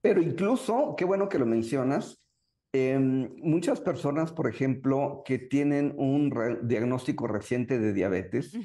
Pero 0.00 0.20
incluso, 0.20 0.96
qué 0.98 1.04
bueno 1.04 1.28
que 1.28 1.38
lo 1.38 1.46
mencionas, 1.46 2.18
Em, 2.74 3.34
muchas 3.36 3.80
personas, 3.80 4.32
por 4.32 4.48
ejemplo, 4.48 5.22
que 5.26 5.38
tienen 5.38 5.94
un 5.98 6.32
diagnóstico 6.62 7.26
reciente 7.26 7.78
de 7.78 7.92
diabetes, 7.92 8.56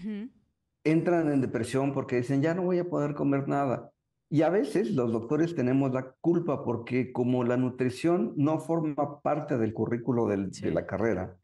entran 0.85 1.29
en 1.29 1.41
depresión 1.41 1.91
porque 1.91 2.17
dicen, 2.17 2.41
ya 2.41 2.53
no 2.53 2.63
voy 2.63 2.79
a 2.79 2.89
poder 2.89 3.15
comer 3.15 3.49
nada. 3.49 3.91
Y 4.29 4.41
a 4.41 4.49
veces 4.49 4.91
los 4.91 5.11
doctores 5.11 5.55
tenemos 5.55 5.91
la 5.93 6.15
culpa 6.21 6.63
porque 6.63 7.11
como 7.11 7.43
la 7.43 7.57
nutrición 7.57 8.33
no 8.37 8.59
forma 8.59 9.21
parte 9.21 9.57
del 9.57 9.73
currículo 9.73 10.27
de 10.27 10.71
la 10.71 10.85
carrera, 10.85 11.37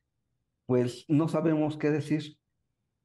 pues 0.66 1.06
no 1.10 1.28
sabemos 1.28 1.78
qué 1.78 1.92
decir. 1.92 2.38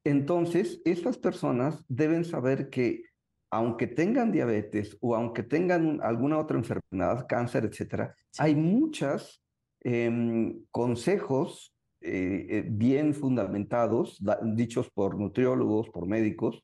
Entonces, 0.05 0.81
estas 0.85 1.19
personas 1.19 1.85
deben 1.89 2.25
saber 2.25 2.71
que 2.71 3.03
aunque 3.51 3.87
tengan 3.87 4.31
diabetes 4.31 4.97
o 5.01 5.17
aunque 5.17 5.43
tengan 5.43 6.01
alguna 6.03 6.39
otra 6.39 6.59
enfermedad, 6.59 7.27
cáncer, 7.29 7.65
etcétera, 7.65 8.15
hay 8.39 8.55
muchas 8.55 9.43
Em, 9.81 10.65
consejos 10.71 11.75
eh, 12.01 12.47
eh, 12.49 12.65
bien 12.69 13.15
fundamentados, 13.15 14.23
dichos 14.55 14.91
por 14.91 15.19
nutriólogos, 15.19 15.89
por 15.91 16.07
médicos, 16.07 16.63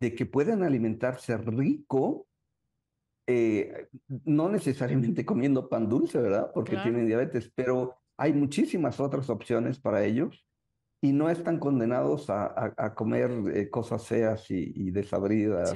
de 0.00 0.14
que 0.14 0.26
puedan 0.26 0.62
alimentarse 0.62 1.36
rico, 1.38 2.26
eh, 3.28 3.88
no 4.24 4.48
necesariamente 4.48 5.24
comiendo 5.24 5.68
pan 5.68 5.88
dulce, 5.88 6.20
¿verdad? 6.20 6.52
Porque 6.54 6.76
tienen 6.76 7.06
diabetes, 7.06 7.50
pero 7.54 7.96
hay 8.16 8.32
muchísimas 8.32 9.00
otras 9.00 9.28
opciones 9.30 9.80
para 9.80 10.04
ellos 10.04 10.46
y 11.02 11.12
no 11.12 11.28
están 11.28 11.58
condenados 11.58 12.30
a, 12.30 12.94
comer 12.94 13.70
cosas 13.70 14.06
feas 14.06 14.50
y, 14.50 14.90
desabridas. 14.90 15.74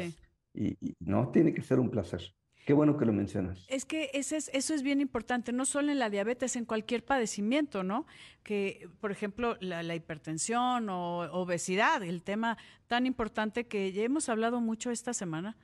y, 0.55 0.77
no, 1.01 1.31
tiene 1.31 1.53
que 1.53 1.63
ser 1.63 1.81
un 1.81 1.91
placer. 1.91 2.23
Qué 2.67 2.75
bueno 2.75 2.97
que 2.97 3.05
lo 3.05 3.13
mencionas. 3.13 3.65
Es 3.69 3.85
que 3.85 4.11
ese 4.13 4.37
es, 4.37 4.51
eso 4.53 4.75
es 4.75 4.83
bien 4.83 5.01
importante, 5.01 5.53
no 5.53 5.65
solo 5.65 5.91
en 5.91 5.99
la 5.99 6.11
diabetes, 6.11 6.57
en 6.57 6.65
cualquier 6.65 7.05
padecimiento, 7.05 7.83
¿no? 7.83 8.07
Que, 8.43 8.89
por 9.01 9.11
ejemplo, 9.11 9.57
la, 9.61 9.95
hipertensión 9.95 10.89
o 10.89 11.21
obesidad, 11.33 12.03
el 12.03 12.23
tema 12.23 12.59
tan 12.87 13.07
importante 13.07 13.67
que 13.67 13.93
ya 13.93 14.03
hemos 14.03 14.29
hablado 14.29 14.61
mucho 14.61 14.91
esta 14.91 15.15
semana 15.15 15.57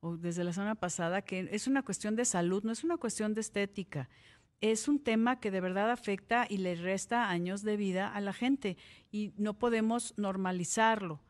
o 0.00 0.16
desde 0.16 0.44
la 0.44 0.52
semana 0.52 0.74
pasada, 0.74 1.22
que 1.22 1.48
es 1.50 1.66
una 1.66 1.82
cuestión 1.82 2.14
de 2.14 2.24
salud, 2.24 2.62
no 2.62 2.72
es 2.72 2.84
una 2.84 2.98
cuestión 2.98 3.34
de 3.34 3.40
estética. 3.40 4.08
Es 4.60 4.86
un 4.86 5.02
tema 5.02 5.40
que 5.40 5.50
de 5.50 5.60
verdad 5.60 5.90
afecta 5.90 6.46
y 6.48 6.58
le 6.58 6.76
resta 6.76 7.28
años 7.28 7.62
de 7.62 7.76
vida 7.76 8.08
a 8.08 8.20
la 8.20 8.32
gente 8.32 8.76
y 9.10 9.32
no 9.36 9.58
podemos 9.58 10.14
normalizarlo. 10.16 11.20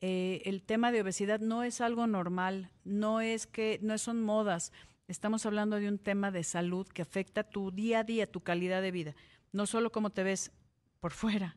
Eh, 0.00 0.42
el 0.44 0.62
tema 0.62 0.92
de 0.92 1.00
obesidad 1.00 1.40
no 1.40 1.64
es 1.64 1.80
algo 1.80 2.06
normal, 2.06 2.70
no 2.84 3.20
es 3.20 3.46
que, 3.46 3.80
no 3.82 3.98
son 3.98 4.22
modas. 4.22 4.72
Estamos 5.08 5.44
hablando 5.46 5.76
de 5.76 5.88
un 5.88 5.98
tema 5.98 6.30
de 6.30 6.44
salud 6.44 6.86
que 6.86 7.02
afecta 7.02 7.42
tu 7.42 7.70
día 7.70 8.00
a 8.00 8.04
día, 8.04 8.30
tu 8.30 8.40
calidad 8.40 8.82
de 8.82 8.92
vida. 8.92 9.14
No 9.52 9.66
solo 9.66 9.90
cómo 9.90 10.10
te 10.10 10.22
ves 10.22 10.52
por 11.00 11.12
fuera, 11.12 11.56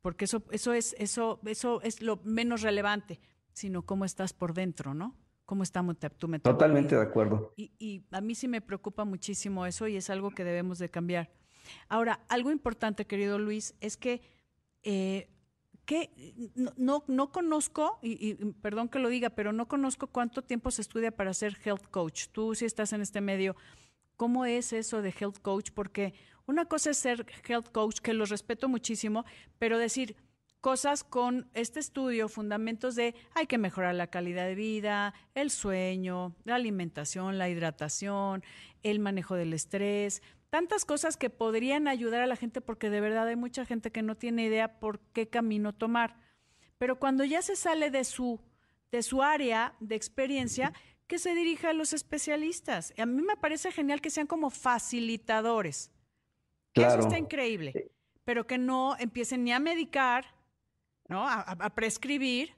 porque 0.00 0.24
eso, 0.24 0.42
eso 0.50 0.72
es, 0.72 0.94
eso, 0.98 1.40
eso 1.44 1.82
es 1.82 2.00
lo 2.00 2.20
menos 2.24 2.62
relevante, 2.62 3.20
sino 3.52 3.82
cómo 3.82 4.04
estás 4.04 4.32
por 4.32 4.54
dentro, 4.54 4.94
¿no? 4.94 5.16
¿Cómo 5.44 5.62
está 5.62 5.80
tu 5.82 6.28
metabolismo? 6.28 6.58
Totalmente 6.58 6.94
de 6.94 7.02
acuerdo. 7.02 7.52
Y, 7.56 7.72
y 7.78 8.06
a 8.10 8.20
mí 8.20 8.34
sí 8.34 8.48
me 8.48 8.62
preocupa 8.62 9.04
muchísimo 9.04 9.66
eso 9.66 9.86
y 9.88 9.96
es 9.96 10.08
algo 10.08 10.30
que 10.30 10.44
debemos 10.44 10.78
de 10.78 10.90
cambiar. 10.90 11.30
Ahora, 11.88 12.20
algo 12.28 12.50
importante, 12.50 13.06
querido 13.06 13.38
Luis, 13.38 13.74
es 13.80 13.96
que 13.96 14.22
eh, 14.82 15.28
que 15.84 16.10
no, 16.76 17.04
no, 17.06 17.32
conozco, 17.32 17.98
y, 18.02 18.34
perdón 18.60 18.88
que 18.88 18.98
lo 18.98 19.08
diga, 19.08 19.30
pero 19.30 19.52
no 19.52 19.66
conozco 19.66 20.06
cuánto 20.06 20.42
tiempo 20.42 20.70
se 20.70 20.82
estudia 20.82 21.10
para 21.10 21.34
ser 21.34 21.58
health 21.64 21.86
coach. 21.90 22.26
Tú 22.32 22.54
si 22.54 22.64
estás 22.64 22.92
en 22.92 23.00
este 23.00 23.20
medio, 23.20 23.56
¿cómo 24.16 24.44
es 24.44 24.72
eso 24.72 25.02
de 25.02 25.14
health 25.18 25.38
coach? 25.42 25.70
Porque 25.74 26.14
una 26.46 26.66
cosa 26.66 26.90
es 26.90 26.98
ser 26.98 27.26
health 27.48 27.70
coach, 27.72 27.98
que 27.98 28.14
lo 28.14 28.24
respeto 28.24 28.68
muchísimo, 28.68 29.24
pero 29.58 29.78
decir 29.78 30.16
cosas 30.60 31.02
con 31.02 31.50
este 31.54 31.80
estudio, 31.80 32.28
fundamentos 32.28 32.94
de 32.94 33.16
hay 33.34 33.46
que 33.46 33.58
mejorar 33.58 33.96
la 33.96 34.06
calidad 34.06 34.46
de 34.46 34.54
vida, 34.54 35.12
el 35.34 35.50
sueño, 35.50 36.36
la 36.44 36.54
alimentación, 36.54 37.36
la 37.36 37.48
hidratación, 37.48 38.44
el 38.84 39.00
manejo 39.00 39.34
del 39.34 39.52
estrés, 39.52 40.22
tantas 40.52 40.84
cosas 40.84 41.16
que 41.16 41.30
podrían 41.30 41.88
ayudar 41.88 42.20
a 42.20 42.26
la 42.26 42.36
gente 42.36 42.60
porque 42.60 42.90
de 42.90 43.00
verdad 43.00 43.26
hay 43.26 43.36
mucha 43.36 43.64
gente 43.64 43.90
que 43.90 44.02
no 44.02 44.18
tiene 44.18 44.44
idea 44.44 44.78
por 44.80 45.00
qué 45.14 45.26
camino 45.26 45.72
tomar. 45.72 46.20
Pero 46.76 46.98
cuando 46.98 47.24
ya 47.24 47.40
se 47.40 47.56
sale 47.56 47.90
de 47.90 48.04
su, 48.04 48.38
de 48.90 49.02
su 49.02 49.22
área 49.22 49.74
de 49.80 49.94
experiencia, 49.94 50.74
que 51.06 51.18
se 51.18 51.34
dirija 51.34 51.70
a 51.70 51.72
los 51.72 51.94
especialistas. 51.94 52.92
A 52.98 53.06
mí 53.06 53.22
me 53.22 53.36
parece 53.36 53.72
genial 53.72 54.02
que 54.02 54.10
sean 54.10 54.26
como 54.26 54.50
facilitadores. 54.50 55.90
Eso 56.74 56.98
está 56.98 57.16
increíble. 57.16 57.90
Pero 58.24 58.46
que 58.46 58.58
no 58.58 58.94
empiecen 58.98 59.44
ni 59.44 59.52
a 59.52 59.58
medicar, 59.58 60.34
¿no? 61.08 61.26
A, 61.26 61.74
prescribir. 61.74 62.56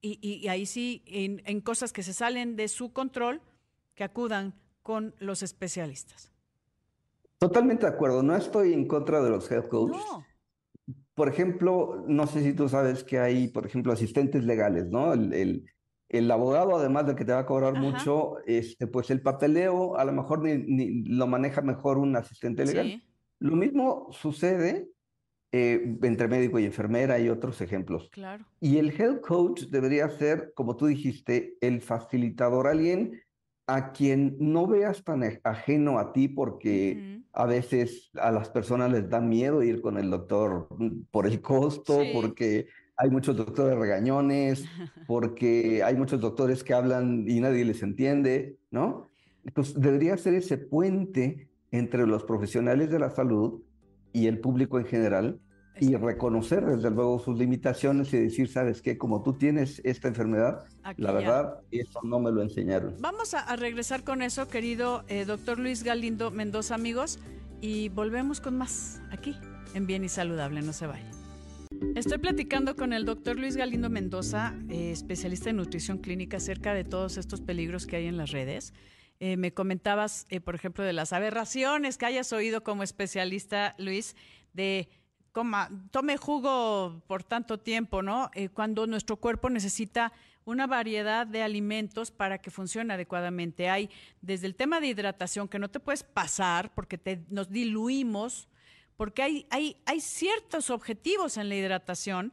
Y, 0.00 0.48
ahí 0.48 0.66
sí, 0.66 1.04
en, 1.06 1.40
en 1.46 1.60
cosas 1.60 1.92
que 1.92 2.02
se 2.02 2.12
salen 2.12 2.56
de 2.56 2.66
su 2.66 2.92
control, 2.92 3.42
que 3.94 4.02
acudan 4.02 4.54
con 4.82 5.14
los 5.20 5.44
especialistas. 5.44 6.32
Totalmente 7.38 7.86
de 7.86 7.92
acuerdo. 7.92 8.22
No 8.22 8.34
estoy 8.36 8.72
en 8.72 8.86
contra 8.88 9.22
de 9.22 9.30
los 9.30 9.50
health 9.50 9.68
coaches. 9.68 10.02
por 11.14 11.28
ejemplo, 11.28 12.04
no 12.06 12.26
sé 12.26 12.42
si 12.42 12.52
tú 12.52 12.68
sabes 12.68 13.02
que 13.02 13.18
hay, 13.18 13.48
por 13.48 13.66
ejemplo, 13.66 13.92
asistentes 13.92 14.44
legales, 14.44 14.86
¿no? 14.86 15.12
El, 15.14 15.32
el, 15.32 15.64
el 16.08 16.30
abogado, 16.30 16.76
además 16.76 17.06
de 17.06 17.16
que 17.16 17.24
te 17.24 17.32
va 17.32 17.40
a 17.40 17.46
cobrar 17.46 17.74
Ajá. 17.76 17.80
mucho, 17.80 18.36
este, 18.46 18.86
pues 18.86 19.10
el 19.10 19.22
papeleo 19.22 19.96
a 19.96 20.04
lo 20.04 20.12
mejor 20.12 20.42
ni, 20.42 20.58
ni 20.58 21.02
lo 21.08 21.26
maneja 21.26 21.62
mejor 21.62 21.98
un 21.98 22.14
asistente 22.16 22.64
legal. 22.64 22.86
Sí, 22.86 23.02
Lo 23.40 23.56
mismo 23.56 24.08
sucede 24.12 24.88
eh, 25.52 25.96
entre 26.02 26.28
médico 26.28 26.58
y 26.58 26.66
enfermera 26.66 27.18
y 27.18 27.28
otros 27.30 27.60
ejemplos. 27.60 28.10
claro. 28.12 28.44
Y 28.60 28.78
el 28.78 28.90
health 28.90 29.20
coach 29.22 29.62
debería 29.70 30.08
ser, 30.10 30.52
como 30.54 30.76
tú 30.76 30.86
dijiste, 30.86 31.56
el 31.60 31.80
facilitador, 31.80 32.68
alguien 32.68 33.20
a 33.66 33.92
quien 33.92 34.36
no 34.38 34.66
veas 34.66 35.02
tan 35.02 35.22
aj- 35.22 35.40
ajeno 35.44 35.98
a 35.98 36.12
ti 36.12 36.28
porque 36.28 36.98
Ujú. 36.98 37.15
A 37.36 37.44
veces 37.46 38.10
a 38.14 38.32
las 38.32 38.48
personas 38.48 38.90
les 38.90 39.08
da 39.08 39.20
miedo 39.20 39.62
ir 39.62 39.82
con 39.82 39.98
el 39.98 40.10
doctor 40.10 40.68
mm, 40.78 41.02
por 41.10 41.26
el 41.26 41.40
costo, 41.40 42.00
Sí. 42.00 42.10
porque 42.14 42.66
hay 42.96 43.10
muchos 43.10 43.36
doctores 43.36 43.78
regañones, 43.78 44.64
porque 45.06 45.82
hay 45.84 45.94
muchos 45.96 46.20
doctores 46.20 46.64
que 46.64 46.72
hablan 46.74 47.24
y 47.28 47.40
nadie 47.40 47.64
les 47.64 47.82
entiende, 47.82 48.56
¿no? 48.70 49.10
Entonces 49.44 49.78
debería 49.78 50.16
ser 50.16 50.34
ese 50.34 50.56
puente 50.56 51.48
entre 51.70 52.06
los 52.06 52.24
profesionales 52.24 52.90
de 52.90 52.98
la 52.98 53.10
salud 53.10 53.62
y 54.12 54.26
el 54.28 54.40
público 54.40 54.78
en 54.78 54.86
general 54.86 55.38
y 55.80 55.94
reconocer 55.96 56.64
desde 56.64 56.90
luego 56.90 57.18
sus 57.18 57.36
limitaciones 57.38 58.12
y 58.14 58.18
decir, 58.18 58.48
sabes 58.48 58.80
qué, 58.80 58.96
como 58.96 59.22
tú 59.22 59.34
tienes 59.34 59.80
esta 59.84 60.08
enfermedad, 60.08 60.64
Aquí 60.82 61.02
la 61.02 61.08
ya. 61.12 61.14
verdad, 61.18 61.60
eso 61.70 62.00
no 62.02 62.18
me 62.18 62.30
lo 62.32 62.42
enseñaron. 62.42 62.94
Vamos 63.00 63.34
a, 63.34 63.40
a 63.40 63.56
regresar 63.56 64.02
con 64.04 64.22
eso, 64.22 64.48
querido 64.48 65.04
eh, 65.08 65.24
doctor 65.24 65.58
Luis 65.58 65.82
Galindo 65.82 66.30
Mendoza, 66.30 66.74
amigos, 66.74 67.18
y 67.60 67.88
volvemos 67.90 68.40
con 68.40 68.56
más 68.56 69.00
aquí 69.10 69.36
en 69.74 69.86
Bien 69.86 70.04
y 70.04 70.08
Saludable, 70.08 70.62
no 70.62 70.72
se 70.72 70.86
vayan. 70.86 71.10
Estoy 71.94 72.18
platicando 72.18 72.74
con 72.74 72.92
el 72.92 73.04
doctor 73.04 73.38
Luis 73.38 73.56
Galindo 73.56 73.90
Mendoza, 73.90 74.54
eh, 74.70 74.92
especialista 74.92 75.50
en 75.50 75.56
nutrición 75.56 75.98
clínica, 75.98 76.38
acerca 76.38 76.72
de 76.72 76.84
todos 76.84 77.18
estos 77.18 77.40
peligros 77.40 77.86
que 77.86 77.96
hay 77.96 78.06
en 78.06 78.16
las 78.16 78.30
redes. 78.30 78.72
Eh, 79.18 79.36
me 79.36 79.52
comentabas, 79.52 80.26
por 80.44 80.54
ejemplo, 80.54 80.84
de 80.84 80.92
las 80.92 81.12
aberraciones 81.12 81.96
que 81.98 82.06
hayas 82.06 82.32
oído 82.32 82.62
como 82.62 82.82
especialista, 82.82 83.74
Luis, 83.78 84.14
de 84.52 84.88
coma, 85.36 85.68
tome 85.90 86.16
jugo 86.16 87.02
por 87.06 87.22
tanto 87.22 87.58
tiempo, 87.58 88.00
¿no? 88.00 88.30
Eh, 88.32 88.48
cuando 88.48 88.86
nuestro 88.86 89.16
cuerpo 89.16 89.50
necesita 89.50 90.10
una 90.46 90.66
variedad 90.66 91.26
de 91.26 91.42
alimentos 91.42 92.10
para 92.10 92.38
que 92.38 92.50
funcione 92.50 92.94
adecuadamente. 92.94 93.68
Hay 93.68 93.90
desde 94.22 94.46
el 94.46 94.54
tema 94.54 94.80
de 94.80 94.86
hidratación, 94.86 95.46
que 95.46 95.58
no 95.58 95.68
te 95.68 95.78
puedes 95.78 96.04
pasar 96.04 96.72
porque 96.74 96.98
nos 97.28 97.50
diluimos, 97.50 98.48
porque 98.96 99.46
hay 99.50 100.00
ciertos 100.00 100.70
objetivos 100.70 101.36
en 101.36 101.50
la 101.50 101.56
hidratación, 101.56 102.32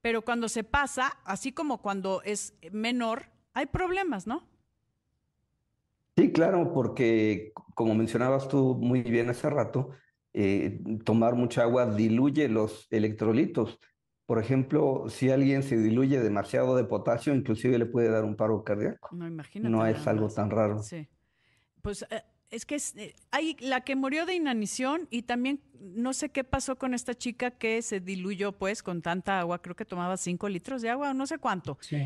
pero 0.00 0.22
cuando 0.22 0.48
se 0.48 0.62
pasa, 0.62 1.18
así 1.24 1.50
como 1.50 1.82
cuando 1.82 2.22
es 2.22 2.54
menor, 2.70 3.30
hay 3.52 3.66
problemas, 3.66 4.28
¿no? 4.28 4.46
Sí, 6.16 6.30
claro, 6.30 6.72
porque 6.72 7.52
como 7.74 7.96
mencionabas 7.96 8.46
tú 8.46 8.76
muy 8.76 9.02
bien 9.02 9.28
hace 9.28 9.50
rato, 9.50 9.90
eh, 10.34 10.80
tomar 11.04 11.34
mucha 11.34 11.62
agua 11.62 11.86
diluye 11.94 12.48
los 12.48 12.86
electrolitos. 12.90 13.78
Por 14.26 14.38
ejemplo, 14.38 15.04
si 15.08 15.30
alguien 15.30 15.62
se 15.62 15.76
diluye 15.76 16.18
demasiado 16.20 16.76
de 16.76 16.84
potasio, 16.84 17.34
inclusive 17.34 17.78
le 17.78 17.86
puede 17.86 18.08
dar 18.10 18.24
un 18.24 18.36
paro 18.36 18.64
cardíaco. 18.64 19.14
No, 19.14 19.26
imagínate. 19.26 19.70
No 19.70 19.86
es 19.86 20.06
algo 20.06 20.28
tan 20.28 20.50
raro. 20.50 20.82
Sí. 20.82 21.08
Pues 21.82 22.06
eh, 22.10 22.22
es 22.50 22.64
que 22.64 22.76
es, 22.76 22.96
eh, 22.96 23.14
hay 23.30 23.56
la 23.60 23.82
que 23.82 23.96
murió 23.96 24.24
de 24.26 24.34
inanición 24.34 25.06
y 25.10 25.22
también 25.22 25.60
no 25.78 26.14
sé 26.14 26.30
qué 26.30 26.42
pasó 26.44 26.76
con 26.76 26.94
esta 26.94 27.14
chica 27.14 27.50
que 27.50 27.82
se 27.82 28.00
diluyó 28.00 28.52
pues 28.52 28.82
con 28.82 29.02
tanta 29.02 29.40
agua, 29.40 29.60
creo 29.60 29.76
que 29.76 29.84
tomaba 29.84 30.16
cinco 30.16 30.48
litros 30.48 30.80
de 30.80 30.88
agua, 30.90 31.12
no 31.12 31.26
sé 31.26 31.36
cuánto. 31.38 31.76
Su- 31.80 31.96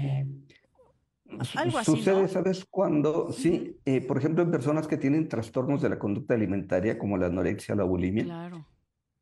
Algo 1.57 1.79
así, 1.79 1.91
Sucede, 1.93 2.23
¿no? 2.23 2.29
¿sabes 2.29 2.65
cuándo? 2.71 3.33
Sí, 3.33 3.77
eh, 3.85 4.01
por 4.01 4.19
ejemplo, 4.19 4.43
en 4.43 4.51
personas 4.51 4.87
que 4.89 4.97
tienen 4.97 5.29
trastornos 5.29 5.83
de 5.83 5.89
la 5.91 5.99
conducta 5.99 6.35
alimentaria, 6.35 6.99
como 6.99 7.17
la 7.19 7.27
anorexia 7.27 7.75
la 7.75 7.85
bulimia, 7.85 8.25
Claro. 8.25 8.67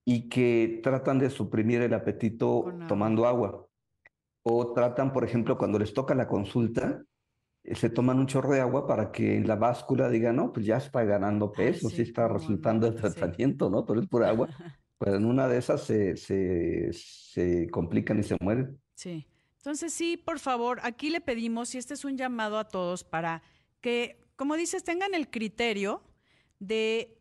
y 0.05 0.29
que 0.29 0.81
tratan 0.83 1.19
de 1.19 1.31
suprimir 1.31 1.83
el 1.83 1.93
apetito 1.95 2.69
agua. 2.69 2.87
tomando 2.87 3.26
agua. 3.26 3.67
O 4.45 4.73
tratan, 4.73 5.13
por 5.13 5.25
ejemplo, 5.25 5.59
cuando 5.59 5.78
les 5.78 5.93
toca 5.93 6.15
la 6.15 6.28
consulta, 6.28 7.02
eh, 7.65 7.75
se 7.75 7.91
toman 7.91 8.19
un 8.21 8.26
chorro 8.28 8.52
de 8.52 8.61
agua 8.61 8.87
para 8.87 9.11
que 9.11 9.37
en 9.37 9.49
la 9.49 9.57
báscula 9.57 10.09
digan, 10.09 10.37
no, 10.37 10.52
pues 10.52 10.65
ya 10.65 10.76
está 10.76 11.02
ganando 11.04 11.52
Ay, 11.57 11.67
peso, 11.73 11.89
sí 11.89 11.97
sí, 11.97 12.02
está 12.02 12.28
resultando 12.28 12.87
no, 12.87 12.93
el 12.93 12.99
sí. 12.99 13.02
tratamiento, 13.02 13.69
¿no? 13.69 13.85
Pero 13.85 14.00
es 14.00 14.07
pura 14.07 14.28
agua. 14.28 14.49
Pero 14.99 15.17
en 15.17 15.26
una 15.26 15.47
de 15.49 15.59
esas 15.59 15.83
se, 15.83 16.17
se, 16.17 16.91
se 16.93 17.69
complican 17.69 18.19
y 18.21 18.23
se 18.23 18.37
mueren. 18.41 18.80
Sí. 18.95 19.26
Entonces, 19.67 19.93
sí, 19.93 20.17
por 20.17 20.39
favor, 20.39 20.79
aquí 20.85 21.11
le 21.11 21.21
pedimos, 21.21 21.75
y 21.75 21.79
este 21.79 21.95
es 21.95 22.05
un 22.05 22.17
llamado 22.17 22.57
a 22.57 22.69
todos 22.69 23.02
para 23.02 23.43
que, 23.81 24.21
como 24.37 24.55
dices, 24.55 24.85
tengan 24.85 25.13
el 25.13 25.29
criterio 25.29 26.05
de, 26.61 27.19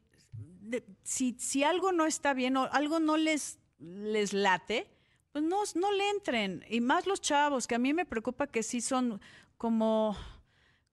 si, 1.02 1.64
algo 1.64 1.92
no 1.92 2.06
está 2.06 2.36
bien 2.36 2.56
o 2.56 2.70
algo 2.72 3.00
no 3.00 3.18
les, 3.18 3.58
les 3.80 4.32
late, 4.32 4.88
pues 5.32 5.44
no, 5.44 5.64
no 5.74 5.92
le 5.92 6.08
entren. 6.12 6.64
Y 6.70 6.82
más 6.82 7.08
los 7.08 7.20
chavos, 7.20 7.66
que 7.66 7.74
a 7.74 7.80
mí 7.80 7.96
me 7.96 8.06
preocupa 8.06 8.46
que 8.46 8.62
sí 8.62 8.80
son 8.80 9.20
como, 9.58 10.16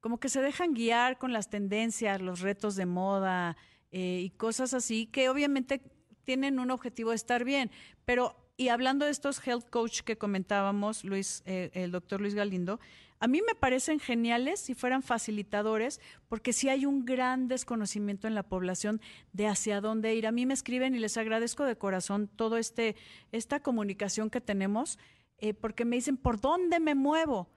como 0.00 0.18
que 0.18 0.30
se 0.30 0.40
dejan 0.40 0.72
guiar 0.72 1.18
con 1.18 1.34
las 1.34 1.50
tendencias, 1.50 2.22
los 2.22 2.40
retos 2.40 2.76
de 2.76 2.86
moda 2.86 3.58
eh, 3.90 4.22
y 4.24 4.30
cosas 4.30 4.72
así, 4.72 5.04
que 5.04 5.28
obviamente 5.28 5.82
tienen 6.24 6.58
un 6.58 6.70
objetivo 6.70 7.10
de 7.10 7.16
estar 7.16 7.44
bien, 7.44 7.70
pero 8.06 8.41
y 8.56 8.68
hablando 8.68 9.04
de 9.04 9.10
estos 9.10 9.44
health 9.46 9.68
coach 9.70 10.00
que 10.00 10.18
comentábamos, 10.18 11.04
Luis, 11.04 11.42
eh, 11.46 11.70
el 11.74 11.90
doctor 11.90 12.20
Luis 12.20 12.34
Galindo, 12.34 12.80
a 13.22 13.28
mí 13.28 13.40
me 13.40 13.54
parecen 13.54 14.00
geniales 14.00 14.58
si 14.58 14.74
fueran 14.74 15.00
facilitadores, 15.00 16.00
porque 16.28 16.52
sí 16.52 16.68
hay 16.68 16.86
un 16.86 17.04
gran 17.04 17.46
desconocimiento 17.46 18.26
en 18.26 18.34
la 18.34 18.42
población 18.42 19.00
de 19.32 19.46
hacia 19.46 19.80
dónde 19.80 20.12
ir. 20.16 20.26
A 20.26 20.32
mí 20.32 20.44
me 20.44 20.54
escriben 20.54 20.96
y 20.96 20.98
les 20.98 21.16
agradezco 21.16 21.64
de 21.64 21.76
corazón 21.76 22.26
todo 22.26 22.56
este 22.56 22.96
esta 23.30 23.60
comunicación 23.60 24.28
que 24.28 24.40
tenemos, 24.40 24.98
eh, 25.38 25.54
porque 25.54 25.84
me 25.84 25.94
dicen 25.94 26.16
por 26.16 26.40
dónde 26.40 26.80
me 26.80 26.96
muevo. 26.96 27.48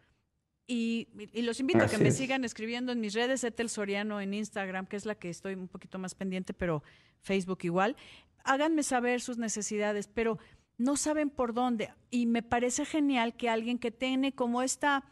Y, 0.68 1.08
y 1.34 1.42
los 1.42 1.60
invito 1.60 1.84
a 1.84 1.88
que 1.88 1.98
me 1.98 2.10
es. 2.10 2.18
sigan 2.18 2.46
escribiendo 2.46 2.92
en 2.92 3.00
mis 3.00 3.16
redes, 3.16 3.44
Etel 3.44 3.70
Soriano 3.70 4.22
en 4.22 4.36
Instagram, 4.36 4.86
que 4.86 4.98
es 4.98 5.08
la 5.08 5.16
que 5.16 5.32
estoy 5.32 5.56
un 5.56 5.68
poquito 5.68 5.98
más 5.98 6.14
pendiente, 6.14 6.54
pero 6.54 6.84
Facebook 7.22 7.60
igual. 7.64 7.96
Háganme 8.44 8.84
saber 8.84 9.20
sus 9.20 9.40
necesidades, 9.40 10.08
pero 10.08 10.38
no 10.78 10.98
saben 10.98 11.30
por 11.30 11.54
dónde. 11.54 11.94
Y 12.10 12.26
me 12.26 12.44
parece 12.44 12.86
genial 12.86 13.36
que 13.36 13.50
alguien 13.50 13.80
que 13.80 13.92
tiene 13.92 14.34
como 14.34 14.62
esta, 14.62 15.04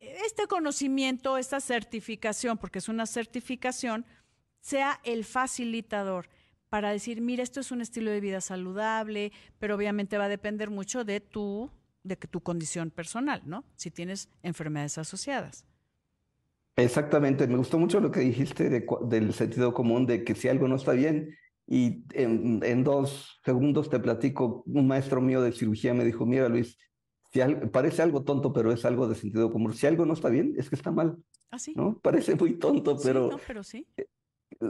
este 0.00 0.46
conocimiento, 0.46 1.38
esta 1.38 1.60
certificación, 1.60 2.58
porque 2.58 2.78
es 2.78 2.88
una 2.88 3.06
certificación, 3.06 4.04
sea 4.60 5.00
el 5.04 5.24
facilitador 5.24 6.28
para 6.68 6.90
decir, 6.90 7.20
mira, 7.20 7.42
esto 7.42 7.60
es 7.60 7.70
un 7.70 7.80
estilo 7.80 8.10
de 8.10 8.20
vida 8.20 8.40
saludable, 8.40 9.32
pero 9.58 9.76
obviamente 9.76 10.18
va 10.18 10.24
a 10.24 10.28
depender 10.28 10.70
mucho 10.70 11.04
de 11.04 11.20
tu, 11.20 11.70
de 12.02 12.16
tu 12.16 12.40
condición 12.40 12.90
personal, 12.90 13.42
¿no? 13.46 13.64
Si 13.76 13.90
tienes 13.90 14.28
enfermedades 14.42 14.98
asociadas. 14.98 15.64
Exactamente, 16.76 17.46
me 17.46 17.56
gustó 17.56 17.78
mucho 17.78 18.00
lo 18.00 18.10
que 18.10 18.20
dijiste 18.20 18.68
de 18.68 18.86
del 19.04 19.32
sentido 19.32 19.72
común, 19.72 20.04
de 20.04 20.24
que 20.24 20.34
si 20.34 20.48
algo 20.48 20.68
no 20.68 20.76
está 20.76 20.92
bien, 20.92 21.34
y 21.66 22.04
en, 22.12 22.60
en 22.64 22.84
dos 22.84 23.40
segundos 23.44 23.90
te 23.90 23.98
platico, 23.98 24.62
un 24.66 24.86
maestro 24.86 25.20
mío 25.20 25.40
de 25.42 25.52
cirugía 25.52 25.94
me 25.94 26.04
dijo, 26.04 26.24
mira 26.26 26.48
Luis, 26.48 26.78
si 27.32 27.40
parece 27.72 28.02
algo 28.02 28.22
tonto, 28.24 28.52
pero 28.52 28.72
es 28.72 28.84
algo 28.84 29.08
de 29.08 29.14
sentido 29.14 29.50
común, 29.52 29.74
si 29.74 29.86
algo 29.86 30.06
no 30.06 30.14
está 30.14 30.28
bien, 30.28 30.54
es 30.56 30.68
que 30.70 30.76
está 30.76 30.90
mal, 30.90 31.16
¿Ah, 31.50 31.58
sí? 31.58 31.72
¿no? 31.76 31.98
Parece 31.98 32.34
muy 32.36 32.54
tonto, 32.58 32.96
Sí, 32.96 33.02
pero 33.08 33.28
no, 33.30 33.40
pero 33.46 33.62
sí. 33.64 33.86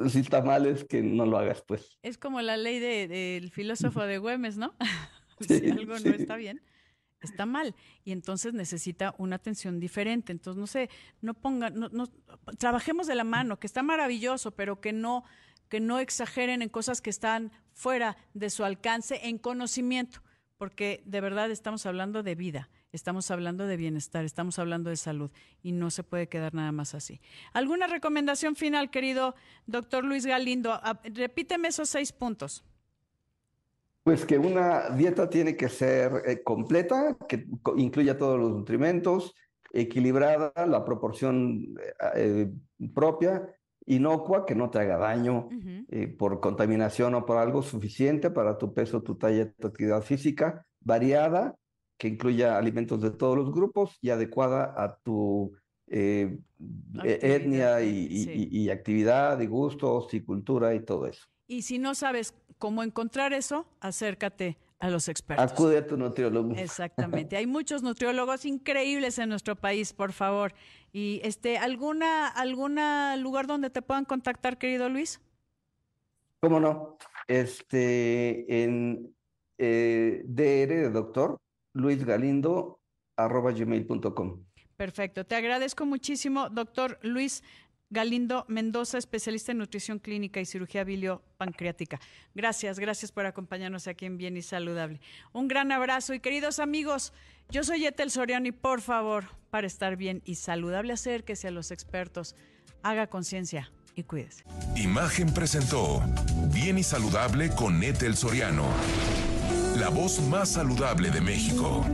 si 0.08 0.20
está 0.20 0.42
mal 0.42 0.66
es 0.66 0.84
que 0.84 1.02
no 1.02 1.26
lo 1.26 1.36
hagas, 1.38 1.62
pues. 1.66 1.98
Es 2.02 2.16
como 2.18 2.40
la 2.40 2.56
ley 2.56 2.78
de- 2.80 3.06
del 3.08 3.50
filósofo 3.50 4.02
de 4.02 4.18
Güemes, 4.18 4.56
¿no? 4.56 4.74
Sí, 5.40 5.58
si 5.60 5.70
algo 5.70 5.98
sí. 5.98 6.08
no 6.08 6.14
está 6.14 6.36
bien, 6.36 6.62
está 7.20 7.44
mal. 7.44 7.74
Y 8.04 8.12
entonces 8.12 8.54
necesita 8.54 9.14
una 9.18 9.36
atención 9.36 9.78
diferente. 9.80 10.32
Entonces, 10.32 10.58
no 10.58 10.66
sé, 10.66 10.88
no 11.20 11.34
pongan, 11.34 11.78
no, 11.78 11.90
no- 11.90 12.08
trabajemos 12.58 13.06
de 13.06 13.16
la 13.16 13.24
mano, 13.24 13.58
que 13.58 13.66
está 13.66 13.82
maravilloso, 13.82 14.52
pero 14.52 14.80
que 14.80 14.94
no, 14.94 15.24
que 15.68 15.80
no 15.80 15.98
exageren 15.98 16.62
en 16.62 16.68
cosas 16.68 17.00
que 17.00 17.10
están 17.10 17.52
fuera 17.72 18.16
de 18.34 18.50
su 18.50 18.64
alcance 18.64 19.20
en 19.28 19.38
conocimiento, 19.38 20.22
porque 20.58 21.02
de 21.04 21.20
verdad 21.20 21.50
estamos 21.50 21.86
hablando 21.86 22.22
de 22.22 22.34
vida, 22.34 22.70
estamos 22.92 23.30
hablando 23.30 23.66
de 23.66 23.76
bienestar, 23.76 24.24
estamos 24.24 24.58
hablando 24.58 24.90
de 24.90 24.96
salud 24.96 25.30
y 25.62 25.72
no 25.72 25.90
se 25.90 26.02
puede 26.02 26.28
quedar 26.28 26.54
nada 26.54 26.72
más 26.72 26.94
así. 26.94 27.20
¿Alguna 27.52 27.86
recomendación 27.86 28.56
final, 28.56 28.90
querido 28.90 29.34
doctor 29.66 30.04
Luis 30.04 30.24
Galindo? 30.24 30.80
Repíteme 31.04 31.68
esos 31.68 31.88
seis 31.88 32.12
puntos. 32.12 32.64
Pues 34.02 34.24
que 34.24 34.38
una 34.38 34.90
dieta 34.90 35.28
tiene 35.28 35.56
que 35.56 35.68
ser 35.68 36.22
eh, 36.26 36.42
completa, 36.44 37.16
que 37.28 37.44
incluya 37.76 38.16
todos 38.16 38.38
los 38.38 38.52
nutrimentos, 38.52 39.34
equilibrada, 39.72 40.52
la 40.66 40.84
proporción 40.84 41.74
eh, 42.14 42.52
eh, 42.78 42.88
propia 42.94 43.52
inocua, 43.86 44.44
que 44.44 44.54
no 44.54 44.70
te 44.70 44.80
haga 44.80 44.98
daño 44.98 45.48
eh, 45.88 46.08
por 46.08 46.40
contaminación 46.40 47.14
o 47.14 47.24
por 47.24 47.38
algo 47.38 47.62
suficiente 47.62 48.30
para 48.30 48.58
tu 48.58 48.74
peso, 48.74 49.02
tu 49.02 49.14
talla, 49.16 49.50
tu 49.52 49.68
actividad 49.68 50.02
física, 50.02 50.66
variada, 50.80 51.56
que 51.96 52.08
incluya 52.08 52.58
alimentos 52.58 53.00
de 53.00 53.10
todos 53.10 53.36
los 53.36 53.52
grupos 53.52 53.96
y 54.02 54.10
adecuada 54.10 54.74
a 54.76 54.96
tu 54.98 55.52
eh, 55.88 56.38
e, 57.04 57.18
etnia 57.22 57.80
y, 57.80 58.68
actividad 58.70 59.40
y 59.40 59.46
gustos 59.46 60.12
y 60.12 60.20
cultura 60.20 60.74
y 60.74 60.80
todo 60.80 61.06
eso. 61.06 61.26
Y 61.46 61.62
si 61.62 61.78
no 61.78 61.94
sabes 61.94 62.34
cómo 62.58 62.82
encontrar 62.82 63.32
eso, 63.32 63.66
acércate 63.80 64.58
a 64.78 64.90
los 64.90 65.08
expertos. 65.08 65.52
Acude 65.52 65.78
a 65.78 65.86
tu 65.86 65.96
nutriólogo. 65.96 66.54
Exactamente. 66.54 67.36
Hay 67.36 67.46
muchos 67.46 67.82
nutriólogos 67.82 68.44
increíbles 68.44 69.18
en 69.18 69.28
nuestro 69.28 69.56
país, 69.56 69.92
por 69.92 70.12
favor. 70.12 70.54
Y 70.92 71.20
este, 71.24 71.58
¿alguna, 71.58 72.28
alguna 72.28 73.16
lugar 73.16 73.46
donde 73.46 73.70
te 73.70 73.82
puedan 73.82 74.04
contactar, 74.04 74.58
querido 74.58 74.88
Luis? 74.88 75.20
¿Cómo 76.40 76.60
no? 76.60 76.98
Este, 77.26 78.62
en 78.62 79.14
eh, 79.58 80.22
DR 80.24 80.68
de 80.68 80.90
doctor, 80.90 81.38
Luis 81.72 82.04
Galindo, 82.04 82.80
arroba 83.16 83.52
gmail.com. 83.52 84.44
Perfecto. 84.76 85.24
Te 85.24 85.34
agradezco 85.34 85.86
muchísimo, 85.86 86.50
doctor 86.50 86.98
Luis 87.02 87.42
Galindo 87.88 88.44
Mendoza, 88.48 88.98
especialista 88.98 89.52
en 89.52 89.58
nutrición 89.58 89.98
clínica 90.00 90.40
y 90.40 90.46
cirugía 90.46 90.82
biliopancreática. 90.82 92.00
Gracias, 92.34 92.78
gracias 92.80 93.12
por 93.12 93.26
acompañarnos 93.26 93.86
aquí 93.86 94.06
en 94.06 94.16
Bien 94.16 94.36
y 94.36 94.42
Saludable. 94.42 95.00
Un 95.32 95.46
gran 95.46 95.70
abrazo 95.70 96.12
y 96.12 96.20
queridos 96.20 96.58
amigos, 96.58 97.12
yo 97.48 97.62
soy 97.62 97.86
Etel 97.86 98.10
Soriano 98.10 98.48
y 98.48 98.52
por 98.52 98.80
favor, 98.80 99.26
para 99.50 99.68
estar 99.68 99.96
bien 99.96 100.20
y 100.24 100.34
saludable, 100.34 100.92
acérquese 100.92 101.48
a 101.48 101.52
los 101.52 101.70
expertos, 101.70 102.34
haga 102.82 103.06
conciencia 103.06 103.70
y 103.94 104.02
cuídese. 104.02 104.44
Imagen 104.74 105.32
presentó 105.32 106.02
Bien 106.52 106.78
y 106.78 106.82
Saludable 106.82 107.50
con 107.50 107.82
Etel 107.82 108.16
Soriano, 108.16 108.66
la 109.78 109.90
voz 109.90 110.20
más 110.22 110.52
saludable 110.52 111.10
de 111.10 111.20
México. 111.20 111.86